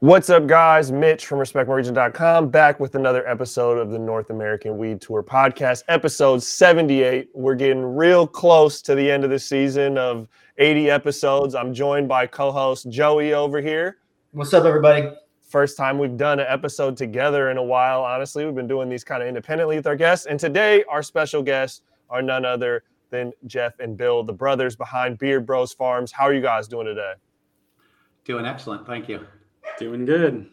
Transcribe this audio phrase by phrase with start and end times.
[0.00, 0.92] What's up, guys?
[0.92, 6.40] Mitch from RespectMyRegion.com back with another episode of the North American Weed Tour podcast, episode
[6.40, 7.30] 78.
[7.34, 11.56] We're getting real close to the end of the season of 80 episodes.
[11.56, 13.96] I'm joined by co host Joey over here.
[14.30, 15.10] What's up, everybody?
[15.42, 18.04] First time we've done an episode together in a while.
[18.04, 20.26] Honestly, we've been doing these kind of independently with our guests.
[20.26, 25.18] And today, our special guests are none other than Jeff and Bill, the brothers behind
[25.18, 26.12] Beard Bros Pharms.
[26.12, 27.14] How are you guys doing today?
[28.24, 28.86] Doing excellent.
[28.86, 29.26] Thank you.
[29.78, 30.50] Doing good.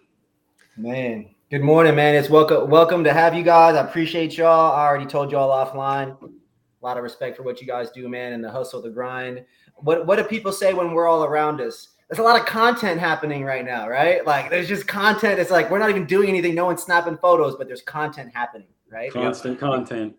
[0.77, 2.13] Man, good morning, man.
[2.13, 3.75] It's welcome welcome to have you guys.
[3.75, 4.71] I appreciate y'all.
[4.73, 6.15] I already told y'all offline.
[6.21, 9.43] A lot of respect for what you guys do, man, and the hustle, the grind.
[9.77, 11.95] What what do people say when we're all around us?
[12.07, 14.23] There's a lot of content happening right now, right?
[14.23, 15.39] Like there's just content.
[15.39, 16.53] It's like we're not even doing anything.
[16.53, 19.11] No one's snapping photos, but there's content happening, right?
[19.11, 20.15] Constant content.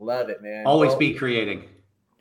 [0.00, 0.66] Love it, man.
[0.66, 1.66] Always well, be creating.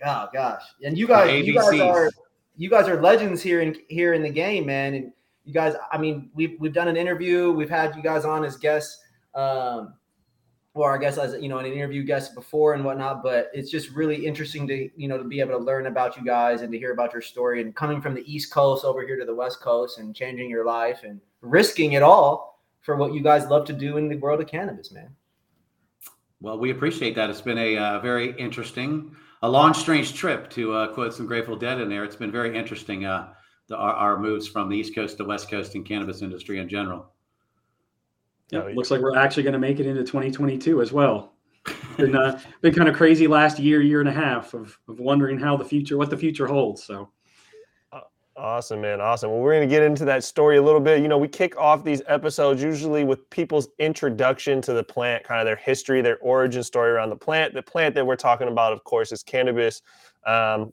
[0.06, 0.62] Oh gosh.
[0.84, 2.12] And you guys, you guys are
[2.56, 4.94] you guys are legends here in here in the game, man.
[4.94, 5.12] And
[5.50, 8.56] you guys, I mean, we've we've done an interview, we've had you guys on as
[8.56, 9.02] guests,
[9.34, 9.96] um,
[10.76, 13.24] or I guess as you know, an interview guest before and whatnot.
[13.24, 16.24] But it's just really interesting to you know to be able to learn about you
[16.24, 19.18] guys and to hear about your story and coming from the East Coast over here
[19.18, 23.22] to the West Coast and changing your life and risking it all for what you
[23.22, 25.10] guys love to do in the world of cannabis, man.
[26.42, 27.30] Well, we appreciate that.
[27.30, 31.58] It's been a uh, very interesting, a long, strange trip to uh, quote some Grateful
[31.58, 32.06] Dead in there.
[32.06, 33.04] It's been very interesting.
[33.04, 33.34] Uh,
[33.70, 36.68] the, our, our, moves from the East Coast to West Coast in cannabis industry in
[36.68, 37.08] general.
[38.50, 41.34] Yeah, looks like we're actually going to make it into 2022 as well.
[41.98, 45.40] been uh, been kind of crazy last year, year and a half of, of wondering
[45.40, 46.84] how the future, what the future holds.
[46.84, 47.10] So.
[48.40, 49.02] Awesome, man.
[49.02, 49.32] Awesome.
[49.32, 51.02] Well, we're going to get into that story a little bit.
[51.02, 55.42] You know, we kick off these episodes usually with people's introduction to the plant, kind
[55.42, 57.54] of their history, their origin story around the plant.
[57.54, 59.82] The plant that we're talking about, of course, is cannabis.
[60.26, 60.72] Um,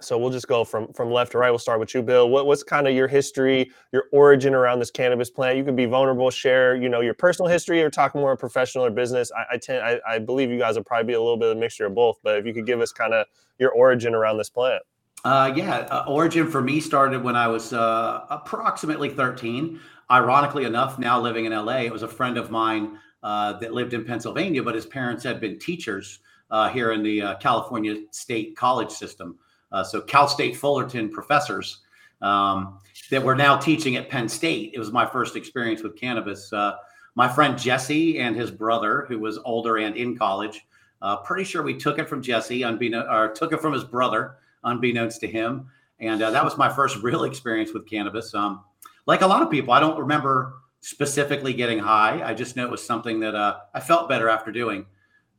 [0.00, 1.50] so we'll just go from from left to right.
[1.50, 2.28] We'll start with you, Bill.
[2.28, 5.56] What, what's kind of your history, your origin around this cannabis plant?
[5.56, 8.90] You can be vulnerable, share, you know, your personal history, or talk more professional or
[8.90, 9.30] business.
[9.32, 11.56] I, I tend, I, I, believe you guys will probably be a little bit of
[11.56, 12.18] a mixture of both.
[12.22, 13.26] But if you could give us kind of
[13.58, 14.82] your origin around this plant.
[15.24, 19.80] Uh, yeah, uh, origin for me started when I was uh, approximately 13.
[20.08, 23.92] Ironically enough, now living in LA, it was a friend of mine uh, that lived
[23.92, 26.20] in Pennsylvania, but his parents had been teachers
[26.50, 29.36] uh, here in the uh, California State College system
[29.72, 31.80] uh, so Cal State Fullerton professors
[32.22, 32.78] um,
[33.10, 34.72] that were now teaching at Penn State.
[34.74, 36.52] It was my first experience with cannabis.
[36.52, 36.76] Uh,
[37.14, 40.66] my friend Jesse and his brother, who was older and in college,
[41.02, 44.36] uh, pretty sure we took it from Jesse, unbeknown, or took it from his brother,
[44.64, 45.66] unbeknownst to him.
[45.98, 48.34] And uh, that was my first real experience with cannabis.
[48.34, 48.64] Um,
[49.06, 52.22] like a lot of people, I don't remember specifically getting high.
[52.22, 54.86] I just know it was something that uh, I felt better after doing.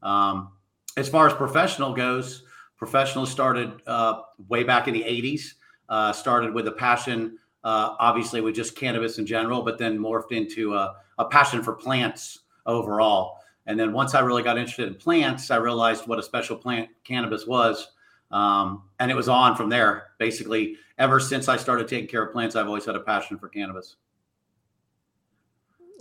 [0.02, 0.50] Um,
[0.96, 2.44] as far as professional goes,
[2.78, 5.54] Professional started uh, way back in the 80s,
[5.90, 10.32] uh, started with a passion, uh, obviously, with just cannabis in general, but then morphed
[10.32, 13.40] into a, a, passion for plants overall.
[13.66, 16.90] And then once I really got interested in plants, I realized what a special plant
[17.04, 17.88] cannabis was.
[18.30, 20.10] Um, and it was on from there.
[20.20, 23.50] Basically, ever since I started taking care of plants, I've always had a passion for
[23.50, 23.96] cannabis.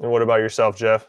[0.01, 1.09] And what about yourself, Jeff?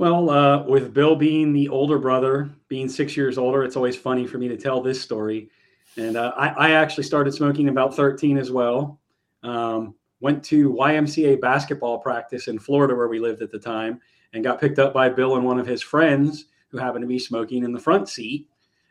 [0.00, 4.26] Well, uh, with Bill being the older brother, being six years older, it's always funny
[4.26, 5.50] for me to tell this story.
[5.98, 8.98] And uh, I, I, actually started smoking about 13 as well.
[9.42, 14.00] Um, went to YMCA basketball practice in Florida where we lived at the time
[14.32, 17.18] and got picked up by Bill and one of his friends who happened to be
[17.18, 18.48] smoking in the front seat.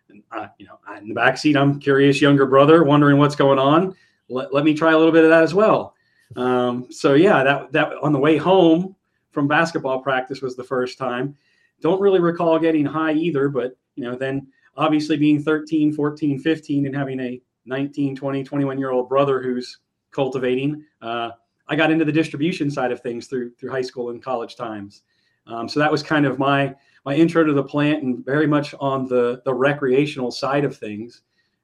[0.09, 3.58] And, uh, you know, in the back seat, I'm curious younger brother wondering what's going
[3.58, 3.96] on.
[4.28, 5.96] Let, let me try a little bit of that as well.
[6.36, 8.96] Um, so yeah, that, that on the way home,
[9.40, 11.34] from basketball practice was the first time.
[11.80, 14.46] Don't really recall getting high either, but you know, then
[14.76, 19.80] obviously being 13, 14, 15 and having a 19, 20, 21 year old brother who's
[20.12, 21.30] cultivating, uh,
[21.70, 25.04] I got into the distribution side of things through through high school and college times.
[25.48, 26.76] Um, so that was kind of my
[27.06, 31.22] my intro to the plant and very much on the the recreational side of things.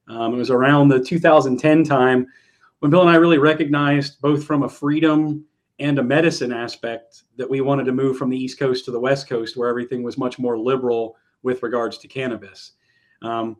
[0.07, 2.27] Um, it was around the 2010 time
[2.79, 5.43] when Bill and I really recognized both from a freedom
[5.79, 8.99] and a medicine aspect that we wanted to move from the East Coast to the
[8.99, 12.73] West Coast, where everything was much more liberal with regards to cannabis.
[13.21, 13.57] Um,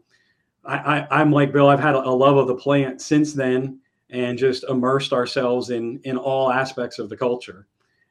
[0.66, 1.70] I, am like Bill.
[1.70, 3.80] I've had a, love of the plant since then,
[4.10, 7.68] and just immersed ourselves in in all aspects of the culture.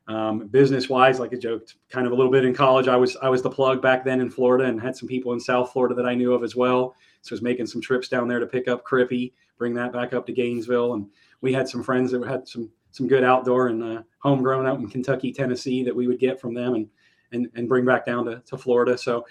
[0.06, 2.88] Um, business wise, like I joked, kind of a little bit in college.
[2.88, 5.40] I was I was the plug back then in Florida, and had some people in
[5.40, 6.94] South Florida that I knew of as well.
[7.22, 10.12] So I was making some trips down there to pick up Crippy, bring that back
[10.12, 11.08] up to Gainesville, and
[11.40, 14.88] we had some friends that had some some good outdoor and uh, homegrown out in
[14.88, 16.88] Kentucky, Tennessee that we would get from them and
[17.32, 18.96] and, and bring back down to, to Florida.
[18.96, 19.26] So,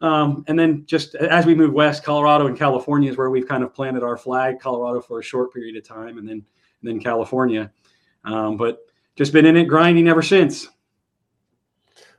[0.00, 3.62] um, and then just as we move west, Colorado and California is where we've kind
[3.62, 4.58] of planted our flag.
[4.58, 7.70] Colorado for a short period of time, and then and then California.
[8.24, 8.78] Um, but
[9.14, 10.68] just been in it grinding ever since.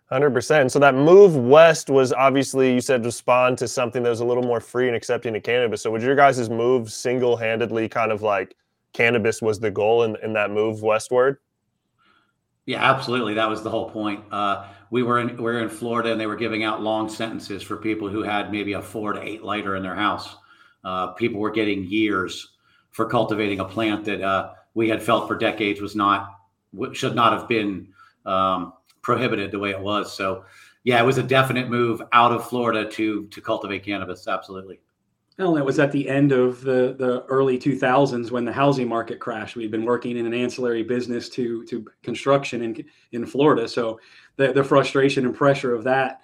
[0.05, 0.71] Hundred percent.
[0.71, 4.43] So that move west was obviously you said respond to something that was a little
[4.43, 5.81] more free and accepting of cannabis.
[5.81, 8.55] So would your guys' move single handedly kind of like
[8.93, 11.37] cannabis was the goal in, in that move westward?
[12.65, 13.33] Yeah, absolutely.
[13.33, 14.23] That was the whole point.
[14.31, 17.61] Uh, we were in we were in Florida and they were giving out long sentences
[17.61, 20.37] for people who had maybe a four to eight lighter in their house.
[20.83, 22.53] Uh, people were getting years
[22.91, 26.39] for cultivating a plant that uh, we had felt for decades was not
[26.93, 27.87] should not have been
[28.25, 30.15] um, prohibited the way it was.
[30.15, 30.45] So,
[30.83, 34.27] yeah, it was a definite move out of Florida to to cultivate cannabis.
[34.27, 34.79] Absolutely.
[35.39, 39.19] Well, it was at the end of the, the early 2000s when the housing market
[39.19, 39.55] crashed.
[39.55, 43.99] We'd been working in an ancillary business to to construction in in Florida, so
[44.35, 46.21] the, the frustration and pressure of that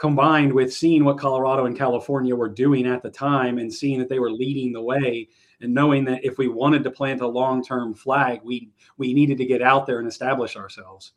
[0.00, 4.08] combined with seeing what Colorado and California were doing at the time and seeing that
[4.08, 5.28] they were leading the way
[5.60, 9.44] and knowing that if we wanted to plant a long-term flag, we we needed to
[9.44, 11.12] get out there and establish ourselves.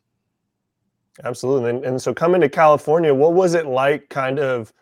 [1.24, 1.70] Absolutely.
[1.70, 4.72] And, and so coming to California, what was it like kind of,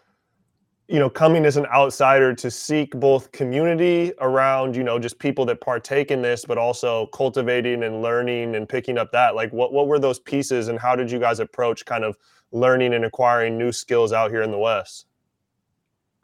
[0.92, 5.46] you know, coming as an outsider to seek both community around, you know, just people
[5.46, 9.34] that partake in this, but also cultivating and learning and picking up that?
[9.34, 12.18] Like what what were those pieces and how did you guys approach kind of
[12.50, 15.06] learning and acquiring new skills out here in the West?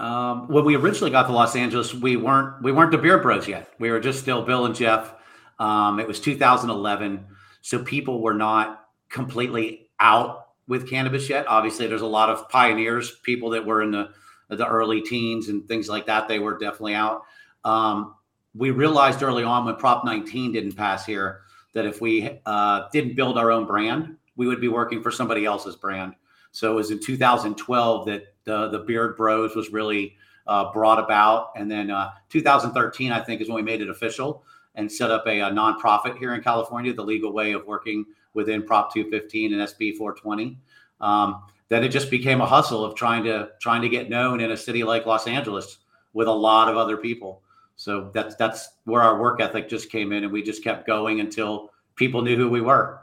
[0.01, 3.49] Um, when we originally got to Los Angeles, we weren't we weren't the Beard Bros
[3.49, 3.73] yet.
[3.79, 5.15] We were just still Bill and Jeff.
[5.59, 7.25] Um, it was 2011,
[7.63, 11.47] so people were not completely out with cannabis yet.
[11.49, 14.11] Obviously, there's a lot of pioneers, people that were in the
[14.49, 16.29] the early teens and things like that.
[16.29, 17.25] They were definitely out.
[17.65, 18.15] Um,
[18.55, 21.43] we realized early on when Prop 19 didn't pass here
[21.75, 25.45] that if we uh, didn't build our own brand, we would be working for somebody
[25.45, 26.15] else's brand.
[26.53, 30.17] So it was in 2012 that the the Beard Bros was really
[30.47, 34.45] uh, brought about, and then uh, 2013 I think is when we made it official
[34.75, 38.63] and set up a, a nonprofit here in California, the legal way of working within
[38.63, 40.59] Prop 215 and SB 420.
[41.01, 44.53] Um, then it just became a hustle of trying to trying to get known in
[44.53, 45.79] a city like Los Angeles
[46.13, 47.43] with a lot of other people.
[47.77, 51.21] So that's that's where our work ethic just came in, and we just kept going
[51.21, 53.01] until people knew who we were.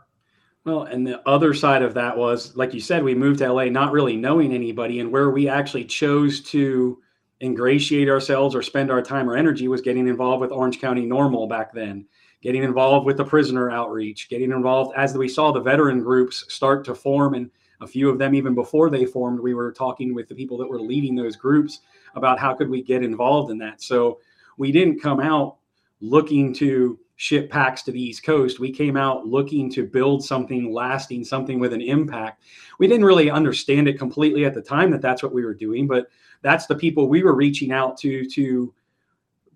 [0.65, 3.65] Well, and the other side of that was, like you said, we moved to LA
[3.65, 6.99] not really knowing anybody, and where we actually chose to
[7.41, 11.49] ingratiate ourselves or spend our time or energy was getting involved with Orange County NORML
[11.49, 12.05] back then
[12.45, 16.85] getting involved with the prisoner outreach, getting involved as we saw the veteran groups start
[16.85, 17.49] to form and
[17.81, 20.67] a few of them even before they formed we were talking with the people that
[20.67, 21.81] were leading those groups
[22.15, 23.81] about how could we get involved in that.
[23.81, 24.19] So
[24.57, 25.57] we didn't come out
[26.01, 28.59] looking to ship packs to the east coast.
[28.59, 32.43] We came out looking to build something lasting something with an impact.
[32.79, 35.87] We didn't really understand it completely at the time that that's what we were doing
[35.87, 36.07] but
[36.41, 38.73] that's the people we were reaching out to to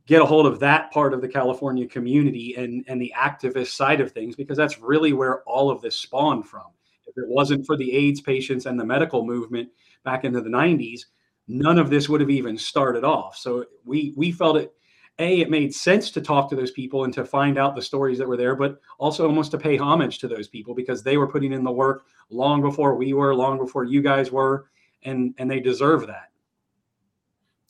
[0.08, 4.02] get a hold of that part of the California community and and the activist side
[4.02, 6.66] of things because that's really where all of this spawned from.
[7.10, 9.70] If it wasn't for the AIDS patients and the medical movement
[10.04, 11.02] back into the 90s,
[11.48, 13.36] none of this would have even started off.
[13.38, 14.74] So we we felt it
[15.20, 18.18] a it made sense to talk to those people and to find out the stories
[18.18, 21.28] that were there but also almost to pay homage to those people because they were
[21.28, 24.68] putting in the work long before we were long before you guys were
[25.04, 26.30] and and they deserve that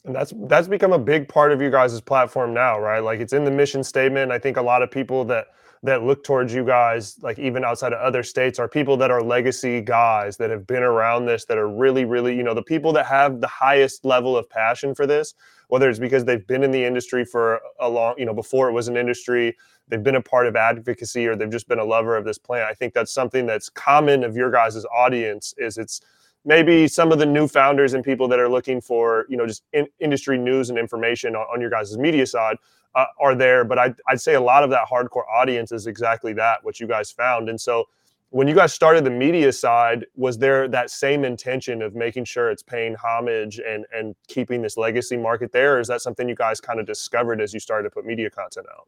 [0.06, 3.00] and that's that's become a big part of you guys' platform now, right?
[3.00, 4.32] Like it's in the mission statement.
[4.32, 5.48] I think a lot of people that
[5.84, 9.22] that look towards you guys, like even outside of other states, are people that are
[9.22, 12.92] legacy guys that have been around this, that are really, really, you know, the people
[12.94, 15.36] that have the highest level of passion for this,
[15.70, 18.74] whether it's because they've been in the industry for a long, you know, before it
[18.74, 19.56] was an industry,
[19.88, 22.70] they've been a part of advocacy, or they've just been a lover of this plant.
[22.70, 26.02] I think that's something that's common of your guys' audience is it's
[26.46, 29.64] maybe some of the new founders and people that are looking for you know just
[29.74, 32.58] in, industry news and information on, on your guys' media side
[32.96, 33.64] uh, are there.
[33.64, 36.88] But I'd, I'd say a lot of that hardcore audience is exactly that what you
[36.88, 37.50] guys found.
[37.50, 37.86] And so
[38.32, 42.52] when you guys started the media side was there that same intention of making sure
[42.52, 45.76] it's paying homage and and keeping this legacy market there?
[45.76, 48.30] Or is that something you guys kind of discovered as you started to put media
[48.30, 48.88] content out?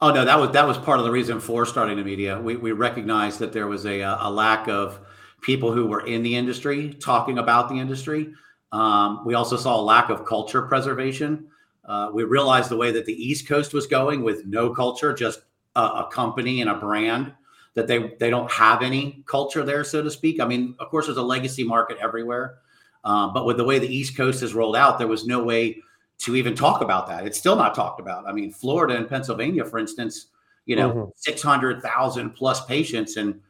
[0.00, 2.40] Oh no that was that was part of the reason for starting the media.
[2.40, 5.00] We, we recognized that there was a, a lack of
[5.40, 8.32] people who were in the industry talking about the industry.
[8.72, 11.48] Um, we also saw a lack of culture preservation.
[11.84, 15.40] Uh, we realized the way that the East Coast was going with no culture, just
[15.74, 17.32] a, a, company and a brand,
[17.74, 20.40] that they they don't have any culture there, so to speak.
[20.40, 22.58] I mean, of course, there's a legacy market everywhere,
[23.04, 25.78] um, but with the way the East Coast has rolled out, there was no way
[26.18, 27.26] to even talk about that.
[27.26, 28.26] It's still not talked about.
[28.28, 30.26] I mean, Florida and Pennsylvania, for instance,
[30.66, 31.10] you know, mm-hmm.
[31.16, 33.40] 600,000 plus patients and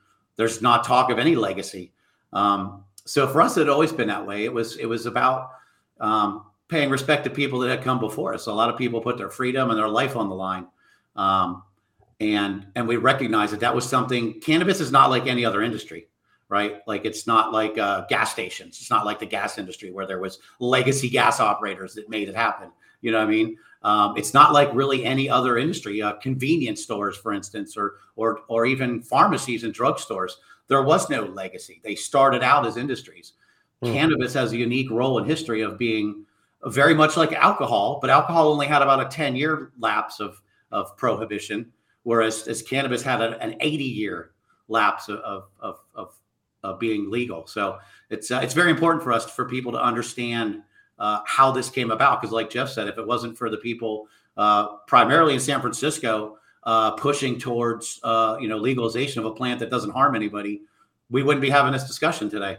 [0.40, 1.92] there's not talk of any legacy.
[2.32, 4.46] Um, so for us, it had always been that way.
[4.46, 5.50] It was it was about
[6.00, 8.46] um, paying respect to people that had come before us.
[8.46, 10.66] A lot of people put their freedom and their life on the line.
[11.14, 11.62] Um,
[12.20, 14.40] and and we recognize that that was something.
[14.40, 16.08] Cannabis is not like any other industry,
[16.48, 16.78] right?
[16.86, 18.78] Like it's not like uh, gas stations.
[18.80, 22.34] It's not like the gas industry where there was legacy gas operators that made it
[22.34, 22.70] happen.
[23.02, 23.58] You know what I mean?
[23.82, 26.02] Um, it's not like really any other industry.
[26.02, 30.32] Uh, convenience stores, for instance, or or or even pharmacies and drugstores.
[30.68, 31.80] There was no legacy.
[31.82, 33.32] They started out as industries.
[33.82, 33.92] Mm.
[33.92, 36.26] Cannabis has a unique role in history of being
[36.66, 40.96] very much like alcohol, but alcohol only had about a 10 year lapse of, of
[40.96, 41.72] prohibition,
[42.02, 44.32] whereas as cannabis had a, an 80 year
[44.68, 46.14] lapse of, of, of,
[46.62, 47.46] of, being legal.
[47.46, 47.78] So
[48.10, 50.62] it's, uh, it's very important for us for people to understand
[51.00, 52.20] uh, how this came about.
[52.20, 56.36] Because, like Jeff said, if it wasn't for the people uh, primarily in San Francisco
[56.64, 60.62] uh, pushing towards uh, you know legalization of a plant that doesn't harm anybody,
[61.10, 62.58] we wouldn't be having this discussion today.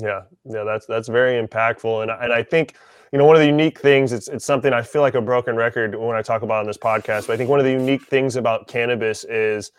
[0.00, 2.76] Yeah, yeah, that's that's very impactful, and and I think
[3.12, 5.56] you know one of the unique things it's it's something I feel like a broken
[5.56, 8.04] record when I talk about on this podcast, but I think one of the unique
[8.04, 9.72] things about cannabis is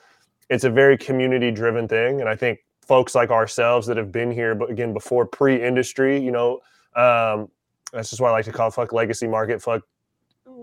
[0.50, 2.60] it's a very community driven thing, and I think
[2.92, 6.60] folks like ourselves that have been here, but again before pre industry, you know,
[6.98, 7.48] um,
[7.94, 9.84] that's just why I like to call it fuck legacy market, fuck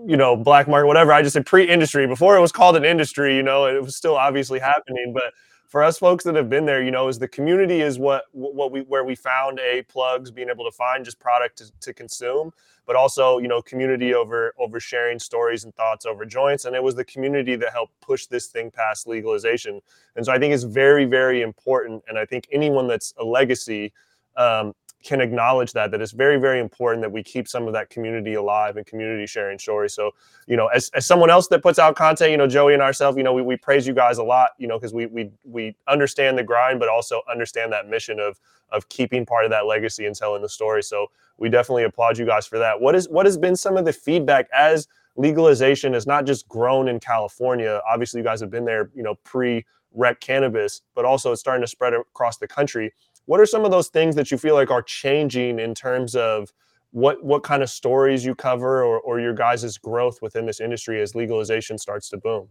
[0.05, 1.11] you know black market, whatever.
[1.11, 3.95] I just said pre industry before it was called an industry, you know, it was
[3.95, 5.33] still obviously happening, but
[5.69, 8.71] for us folks that have been there, you know, is the community is what what
[8.71, 12.51] we where we found a plugs being able to find just product to, to consume,
[12.89, 16.81] but also you know community over over sharing stories and thoughts over joints, and it
[16.81, 19.79] was the community that helped push this thing past legalization.
[20.15, 23.93] And so I think it's very very important, and I think anyone that's a legacy
[24.37, 27.89] um, can acknowledge that that it's very very important that we keep some of that
[27.89, 29.93] community alive and community sharing stories.
[29.93, 30.11] So
[30.47, 33.17] you know as, as someone else that puts out content you know joey and ourselves
[33.17, 35.75] you know we, we praise you guys a lot you know because we, we we
[35.87, 38.39] understand the grind but also understand that mission of
[38.71, 40.83] of keeping part of that legacy and telling the story.
[40.83, 42.79] So we definitely applaud you guys for that.
[42.79, 46.87] What is what has been some of the feedback as legalization has not just grown
[46.87, 51.31] in california obviously you guys have been there you know pre rec cannabis but also
[51.31, 52.93] it's starting to spread across the country
[53.29, 56.51] what are some of those things that you feel like are changing in terms of
[56.89, 60.99] what what kind of stories you cover or, or your guys' growth within this industry
[60.99, 62.49] as legalization starts to boom?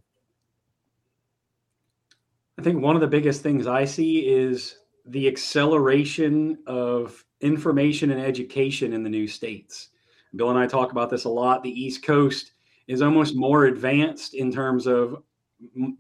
[2.61, 8.21] I think one of the biggest things I see is the acceleration of information and
[8.21, 9.89] education in the new states.
[10.37, 11.65] Bill and I talk about this a lot.
[11.65, 12.53] The East Coast
[12.87, 15.25] is almost more advanced in terms of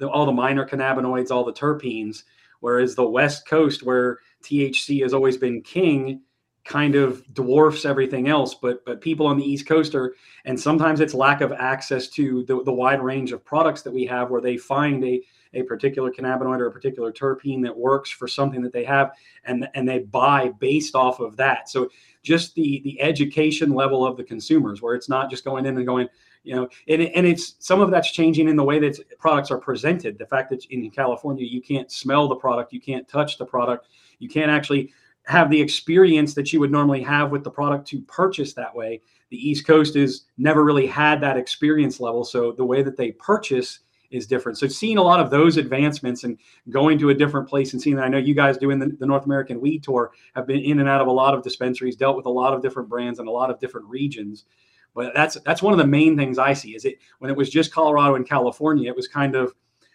[0.09, 2.23] all the minor cannabinoids, all the terpenes,
[2.61, 6.23] whereas the West Coast, where THC has always been king,
[6.65, 8.55] kind of dwarfs everything else.
[8.55, 10.15] But but people on the East Coast are,
[10.45, 14.05] and sometimes it's lack of access to the, the wide range of products that we
[14.07, 15.23] have, where they find a
[15.55, 19.13] a particular cannabinoid or a particular terpene that works for something that they have,
[19.45, 21.69] and and they buy based off of that.
[21.69, 21.89] So
[22.23, 25.87] just the the education level of the consumers, where it's not just going in and
[25.87, 26.09] going,
[26.49, 29.59] you know and, and it's some of that's changing in the way that products are
[29.59, 30.19] presented.
[30.19, 33.89] The fact that in california you can't smell the product you can't touch the product
[34.19, 34.93] you can't actually
[35.27, 39.03] have the experience that you would normally have with the product to purchase that way.
[39.29, 43.13] The east coast is never really had that experience level so the way that they
[43.13, 44.57] purchase is different.
[44.57, 46.39] So seeing a lot of those advancements and
[46.71, 49.07] going to a different place and seeing that i know you guys doing the, the
[49.07, 52.17] north american weed tour have been in and out of a lot of dispensaries dealt
[52.17, 54.47] with a lot of different brands and a lot of different regions
[54.95, 56.75] but that's that's one of the main things I see.
[56.75, 59.55] Is it when it was just Colorado and California, it was kind of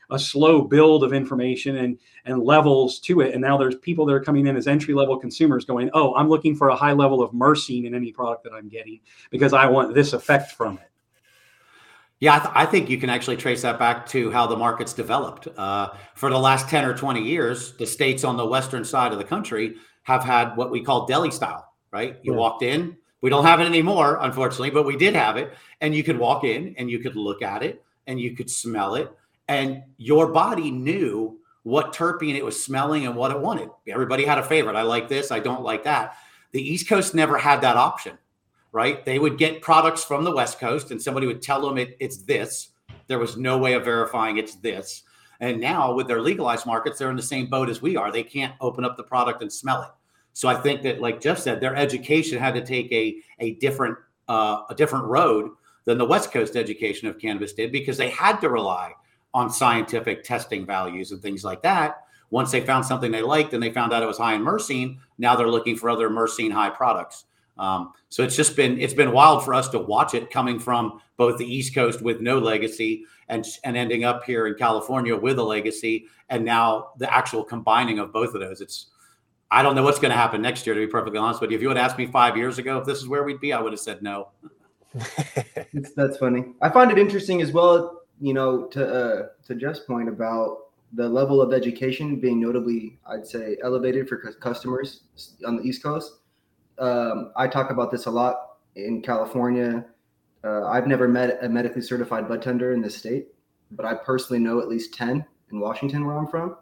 [0.09, 3.33] a slow build of information and and levels to it.
[3.33, 6.29] And now there's people that are coming in as entry level consumers going, oh, I'm
[6.29, 9.65] looking for a high level of myrcene in any product that I'm getting because I
[9.65, 10.89] want this effect from it.
[12.19, 14.93] Yeah, I, th- I, think you can actually trace that back to how the market's
[14.93, 15.49] developed.
[15.57, 19.17] Uh, for the last 10 or 20 years, the states on the western side of
[19.17, 22.19] the country have had what we call deli style, right?
[22.21, 22.39] You yeah.
[22.39, 25.53] walked in, we don't have it anymore, unfortunately, but we did have it.
[25.79, 28.95] And you could walk in and you could look at it and you could smell
[28.95, 29.09] it.
[29.47, 33.69] And your body knew what terpene it was smelling and what it wanted.
[33.87, 34.75] Everybody had a favorite.
[34.75, 35.31] I like this.
[35.31, 36.17] I don't like that.
[36.51, 38.17] The East Coast never had that option,
[38.73, 39.05] right?
[39.05, 42.17] They would get products from the West Coast and somebody would tell them it, it's
[42.17, 42.71] this.
[43.07, 45.03] There was no way of verifying it's this.
[45.39, 48.11] And now with their legalized markets, they're in the same boat as we are.
[48.11, 49.89] They can't open up the product and smell it.
[50.33, 53.97] So I think that, like Jeff said, their education had to take a a different
[54.27, 55.51] uh, a different road
[55.85, 58.93] than the West Coast education of cannabis did because they had to rely
[59.33, 62.03] on scientific testing values and things like that.
[62.29, 64.97] Once they found something they liked and they found out it was high in myrcene,
[65.17, 67.25] now they're looking for other myrcene high products.
[67.57, 70.99] Um, so it's just been it's been wild for us to watch it coming from
[71.17, 75.37] both the East Coast with no legacy and and ending up here in California with
[75.37, 78.61] a legacy, and now the actual combining of both of those.
[78.61, 78.87] It's
[79.53, 81.57] I don't know what's going to happen next year, to be perfectly honest with you.
[81.57, 83.61] If you had asked me five years ago if this is where we'd be, I
[83.61, 84.29] would have said no.
[85.95, 86.45] that's funny.
[86.59, 88.01] I find it interesting as well.
[88.19, 90.57] you know, to uh, to Jeff's point about
[90.93, 95.01] the level of education being notably, I'd say, elevated for customers
[95.45, 96.19] on the East Coast.
[96.79, 99.85] Um, I talk about this a lot in California.
[100.43, 103.27] Uh, I've never met a medically certified bud tender in the state,
[103.71, 106.57] but I personally know at least 10 in Washington, where I'm from.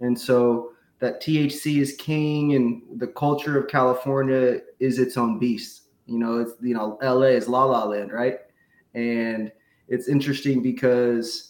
[0.00, 5.82] And so that THC is king and the culture of California is its own beast.
[6.06, 8.38] You know, it's, you know, LA is la la land, right?
[8.94, 9.52] And
[9.88, 11.48] it's interesting because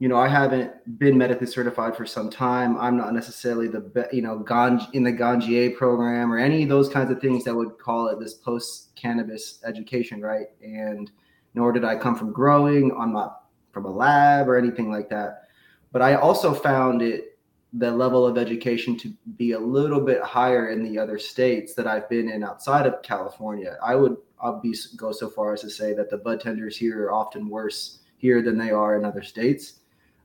[0.00, 2.76] you know, I haven't been medically certified for some time.
[2.78, 6.68] I'm not necessarily the be, you know, ganj in the Ganjier program or any of
[6.68, 10.48] those kinds of things that would call it this post cannabis education, right?
[10.62, 11.10] And
[11.54, 12.94] nor did I come from growing.
[12.98, 15.44] I'm not from a lab or anything like that.
[15.92, 17.33] But I also found it
[17.74, 21.86] the level of education to be a little bit higher in the other states that
[21.86, 23.76] I've been in outside of California.
[23.82, 27.04] I would I'll be go so far as to say that the bud tenders here
[27.04, 29.80] are often worse here than they are in other states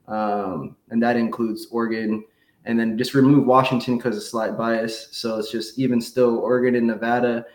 [0.10, 2.25] um, and that includes Oregon.
[2.65, 5.08] And then just remove Washington because of slight bias.
[5.12, 7.46] So it's just even still Oregon and Nevada.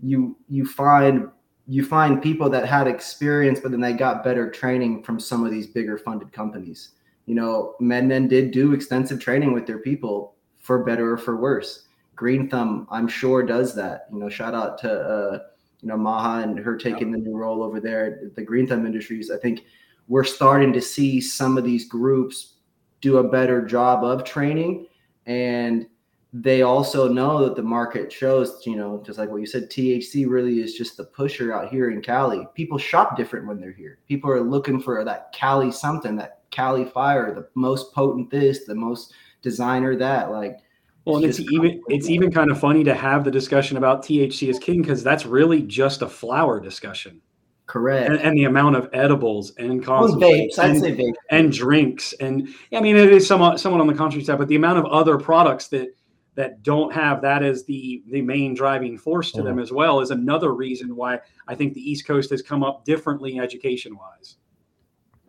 [0.00, 1.28] You you find
[1.68, 5.50] you find people that had experience, but then they got better training from some of
[5.50, 6.90] these bigger funded companies.
[7.26, 11.86] You know, MedMen did do extensive training with their people for better or for worse.
[12.14, 14.06] Green Thumb, I'm sure, does that.
[14.12, 15.38] You know, shout out to uh,
[15.82, 18.86] you know Maha and her taking the new role over there at the Green Thumb
[18.86, 19.30] Industries.
[19.30, 19.64] I think
[20.08, 22.54] we're starting to see some of these groups
[23.00, 24.86] do a better job of training
[25.26, 25.86] and
[26.32, 30.28] they also know that the market shows, you know, just like what you said, THC
[30.28, 32.46] really is just the pusher out here in Cali.
[32.54, 34.00] People shop different when they're here.
[34.06, 38.74] People are looking for that Cali something, that Cali fire, the most potent this, the
[38.74, 39.12] most
[39.42, 40.30] designer that.
[40.30, 40.58] Like,
[41.04, 44.48] well, and it's, even it's even kind of funny to have the discussion about THC
[44.48, 47.20] is king because that's really just a flower discussion.
[47.66, 48.10] Correct.
[48.10, 51.14] And, and, the amount of edibles and vapes, and, vapes.
[51.30, 52.12] and drinks.
[52.14, 54.86] And I mean, it is somewhat, somewhat on the contrary side, but the amount of
[54.86, 55.88] other products that,
[56.36, 59.62] that don't have that as the, the main driving force to them mm.
[59.62, 63.40] as well is another reason why I think the East Coast has come up differently
[63.40, 64.36] education wise.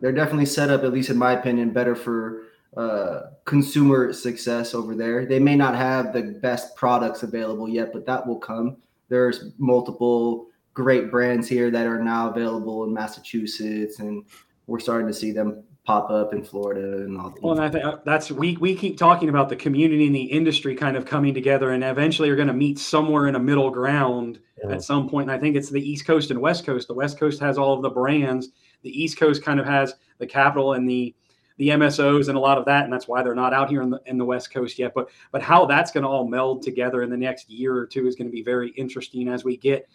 [0.00, 2.44] They're definitely set up, at least in my opinion, better for
[2.76, 5.26] uh, consumer success over there.
[5.26, 8.76] They may not have the best products available yet, but that will come.
[9.08, 14.24] There's multiple great brands here that are now available in Massachusetts, and
[14.66, 17.34] we're starting to see them pop up in Florida and all.
[17.40, 20.22] Well, and I think uh, that's we we keep talking about the community and the
[20.22, 23.70] industry kind of coming together, and eventually are going to meet somewhere in a middle
[23.70, 24.70] ground yeah.
[24.70, 25.30] at some point.
[25.30, 26.88] And I think it's the East Coast and West Coast.
[26.88, 28.50] The West Coast has all of the brands.
[28.82, 31.14] The East Coast kind of has the capital and the
[31.56, 33.90] the MSOs and a lot of that, and that's why they're not out here in
[33.90, 34.92] the in the West Coast yet.
[34.94, 38.06] But but how that's going to all meld together in the next year or two
[38.06, 39.88] is going to be very interesting as we get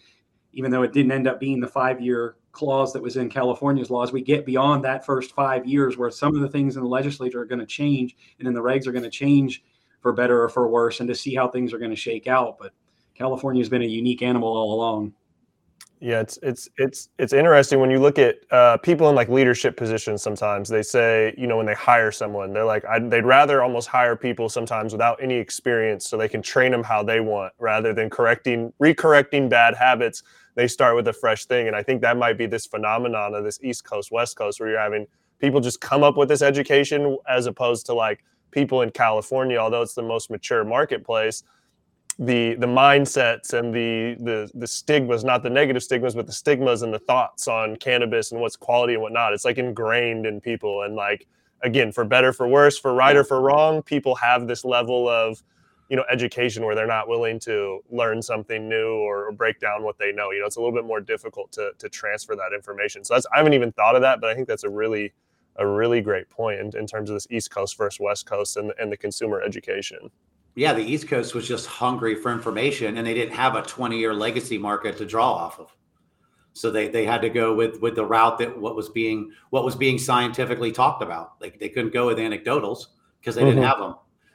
[0.54, 3.90] even though it didn't end up being the five year clause that was in California's
[3.90, 6.88] laws, we get beyond that first five years where some of the things in the
[6.88, 9.64] legislature are going to change and then the regs are going to change
[10.00, 12.56] for better or for worse and to see how things are going to shake out.
[12.58, 12.72] But
[13.14, 15.12] California has been a unique animal all along.
[16.00, 19.76] Yeah, it's it's it's it's interesting when you look at uh, people in like leadership
[19.76, 20.22] positions.
[20.22, 23.88] Sometimes they say, you know, when they hire someone, they're like, I'd, they'd rather almost
[23.88, 27.94] hire people sometimes without any experience, so they can train them how they want, rather
[27.94, 30.22] than correcting, recorrecting bad habits
[30.56, 31.66] they start with a fresh thing.
[31.66, 34.68] And I think that might be this phenomenon of this East Coast, West Coast, where
[34.68, 35.06] you're having
[35.40, 39.82] people just come up with this education as opposed to like people in California, although
[39.82, 41.42] it's the most mature marketplace.
[42.18, 46.82] The the mindsets and the the the stigmas, not the negative stigmas, but the stigmas
[46.82, 49.32] and the thoughts on cannabis and what's quality and whatnot.
[49.32, 50.82] It's like ingrained in people.
[50.82, 51.26] And like
[51.62, 55.42] again, for better, for worse, for right or for wrong, people have this level of
[55.88, 59.98] you know education where they're not willing to learn something new or, break down what
[59.98, 63.02] they know you know it's a little bit more difficult to to transfer that information
[63.02, 65.12] so that's i haven't even thought of that but i think that's a really
[65.56, 68.72] a really great point in, in terms of this east coast versus west coast and,
[68.78, 70.10] and the consumer education
[70.54, 73.98] yeah the east coast was just hungry for information and they didn't have a 20
[73.98, 75.74] year legacy market to draw off of
[76.52, 79.64] so they, they had to go with with the route that what was being what
[79.64, 82.86] was being scientifically talked about like they couldn't go with anecdotals
[83.20, 83.50] because they mm-hmm.
[83.50, 83.94] didn't have them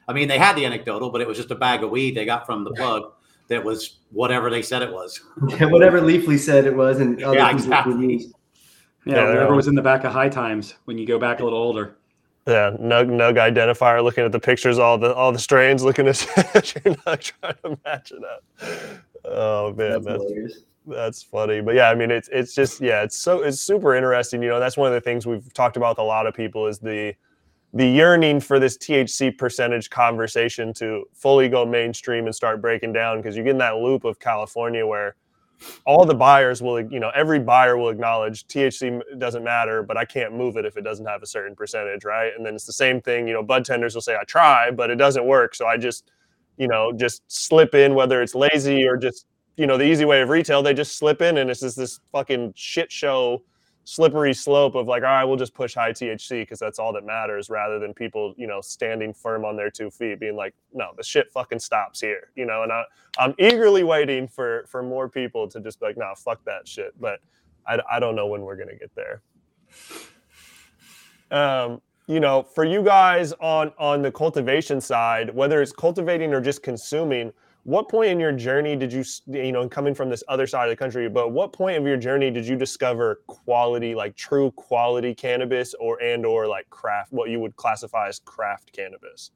[0.09, 2.25] I mean, they had the anecdotal, but it was just a bag of weed they
[2.25, 3.13] got from the plug
[3.47, 5.21] that was whatever they said it was.
[5.49, 8.17] Yeah, whatever Leafly said it was, and yeah, exactly.
[9.05, 11.43] Yeah, yeah whatever was in the back of High Times when you go back a
[11.43, 11.98] little older.
[12.47, 16.25] Yeah, nug nug identifier, looking at the pictures, all the all the strains, looking at
[16.35, 18.43] your nug, trying to match it up.
[19.25, 21.61] Oh man, that's, that's, that's funny.
[21.61, 24.41] But yeah, I mean, it's it's just yeah, it's so it's super interesting.
[24.41, 26.65] You know, that's one of the things we've talked about with a lot of people
[26.67, 27.13] is the
[27.73, 33.17] the yearning for this THC percentage conversation to fully go mainstream and start breaking down
[33.17, 35.15] because you get in that loop of California where
[35.85, 40.05] all the buyers will, you know, every buyer will acknowledge THC doesn't matter, but I
[40.05, 42.31] can't move it if it doesn't have a certain percentage, right?
[42.35, 44.89] And then it's the same thing, you know, bud tenders will say, I try, but
[44.89, 45.55] it doesn't work.
[45.55, 46.11] So I just,
[46.57, 49.25] you know, just slip in, whether it's lazy or just,
[49.57, 51.99] you know, the easy way of retail, they just slip in and it's just this
[52.11, 53.41] fucking shit show
[53.89, 57.03] slippery slope of like, all right, we'll just push high THC because that's all that
[57.03, 60.91] matters, rather than people, you know, standing firm on their two feet, being like, no,
[60.95, 62.61] the shit fucking stops here, you know.
[62.61, 62.83] And I,
[63.17, 66.93] I'm eagerly waiting for for more people to just be like, nah, fuck that shit.
[67.01, 67.19] But
[67.65, 69.23] I, I don't know when we're gonna get there.
[71.31, 76.41] Um, you know, for you guys on on the cultivation side, whether it's cultivating or
[76.41, 77.33] just consuming
[77.69, 80.71] what point in your journey did you you know coming from this other side of
[80.71, 85.13] the country but what point of your journey did you discover quality like true quality
[85.13, 89.29] cannabis or and or like craft what you would classify as craft cannabis?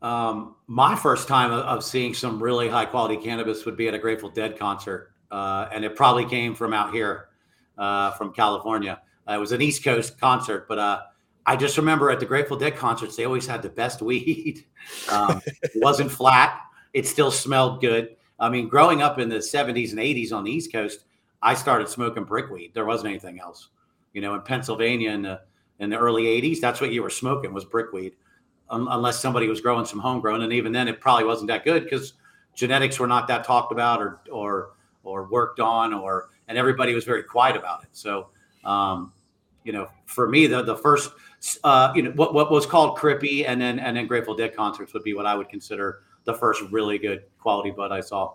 [0.00, 3.98] Um, my first time of, seeing some really high quality cannabis would be at a
[3.98, 7.28] grateful dead concert uh, and it probably came from out here
[7.76, 9.02] uh, from california.
[9.28, 11.00] Uh, it was an east coast concert but uh,
[11.46, 14.64] I just remember at the Grateful Dead concerts, they always had the best weed.
[15.10, 16.60] Um, it wasn't flat.
[16.92, 18.14] It still smelled good.
[18.38, 21.06] I mean, growing up in the 70s and 80s on the East Coast,
[21.42, 22.72] I started smoking brickweed.
[22.72, 23.68] There wasn't anything else.
[24.12, 25.40] You know, in Pennsylvania in the
[25.78, 28.14] in the early 80s, that's what you were smoking was brickweed,
[28.70, 30.42] um, unless somebody was growing some homegrown.
[30.42, 32.14] And even then, it probably wasn't that good because
[32.54, 34.70] genetics were not that talked about or or
[35.04, 37.90] or worked on, or and everybody was very quiet about it.
[37.92, 38.28] So,
[38.64, 39.12] um,
[39.66, 41.10] you know, for me, the the first
[41.64, 44.94] uh, you know what what was called Crippy and then and then Grateful Dead concerts
[44.94, 48.34] would be what I would consider the first really good quality bud I saw.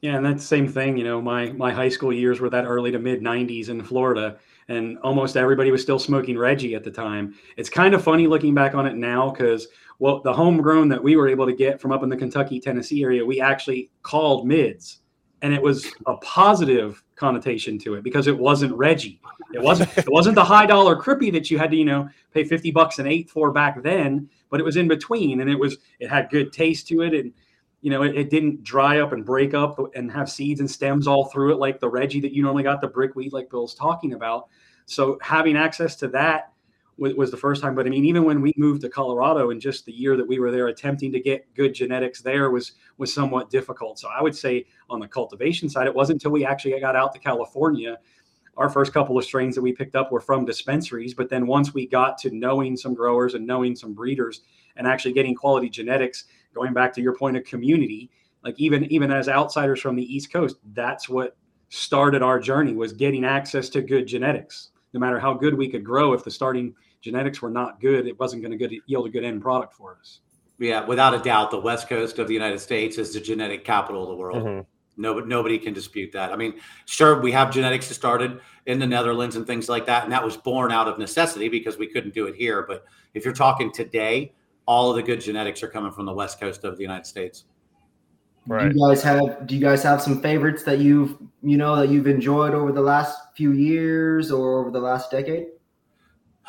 [0.00, 0.96] Yeah, and that's the same thing.
[0.96, 4.38] You know, my my high school years were that early to mid '90s in Florida,
[4.68, 7.34] and almost everybody was still smoking Reggie at the time.
[7.58, 11.16] It's kind of funny looking back on it now because well, the homegrown that we
[11.16, 15.01] were able to get from up in the Kentucky Tennessee area, we actually called mids,
[15.42, 19.20] and it was a positive connotation to it because it wasn't Reggie.
[19.52, 22.44] It wasn't it wasn't the high dollar crippy that you had to, you know, pay
[22.44, 25.76] 50 bucks an eighth for back then, but it was in between and it was
[25.98, 27.32] it had good taste to it and
[27.82, 31.08] you know, it, it didn't dry up and break up and have seeds and stems
[31.08, 33.74] all through it like the Reggie that you normally got the brick brickweed like Bill's
[33.74, 34.48] talking about.
[34.86, 36.51] So having access to that
[37.02, 37.74] was, was the first time.
[37.74, 40.38] But I mean, even when we moved to Colorado and just the year that we
[40.38, 43.98] were there, attempting to get good genetics there was was somewhat difficult.
[43.98, 47.12] So I would say on the cultivation side, it wasn't until we actually got out
[47.12, 47.98] to California
[48.56, 51.14] our first couple of strains that we picked up were from dispensaries.
[51.14, 54.42] But then once we got to knowing some growers and knowing some breeders
[54.76, 58.10] and actually getting quality genetics, going back to your point of community,
[58.44, 61.36] like even even as outsiders from the East Coast, that's what
[61.70, 64.70] started our journey was getting access to good genetics.
[64.92, 68.18] No matter how good we could grow, if the starting genetics were not good, it
[68.18, 70.20] wasn't going to yield a good end product for us.
[70.58, 74.04] Yeah, without a doubt, the West Coast of the United States is the genetic capital
[74.04, 74.44] of the world.
[74.44, 74.60] Mm-hmm.
[74.96, 76.32] Nobody, nobody can dispute that.
[76.32, 80.04] I mean, sure, we have genetics that started in the Netherlands and things like that,
[80.04, 82.64] and that was born out of necessity because we couldn't do it here.
[82.68, 82.84] But
[83.14, 84.32] if you're talking today,
[84.66, 87.44] all of the good genetics are coming from the west coast of the United States.
[88.46, 88.72] Right.
[88.72, 91.88] Do you guys have Do you guys have some favorites that you've you know that
[91.88, 95.46] you've enjoyed over the last few years or over the last decade?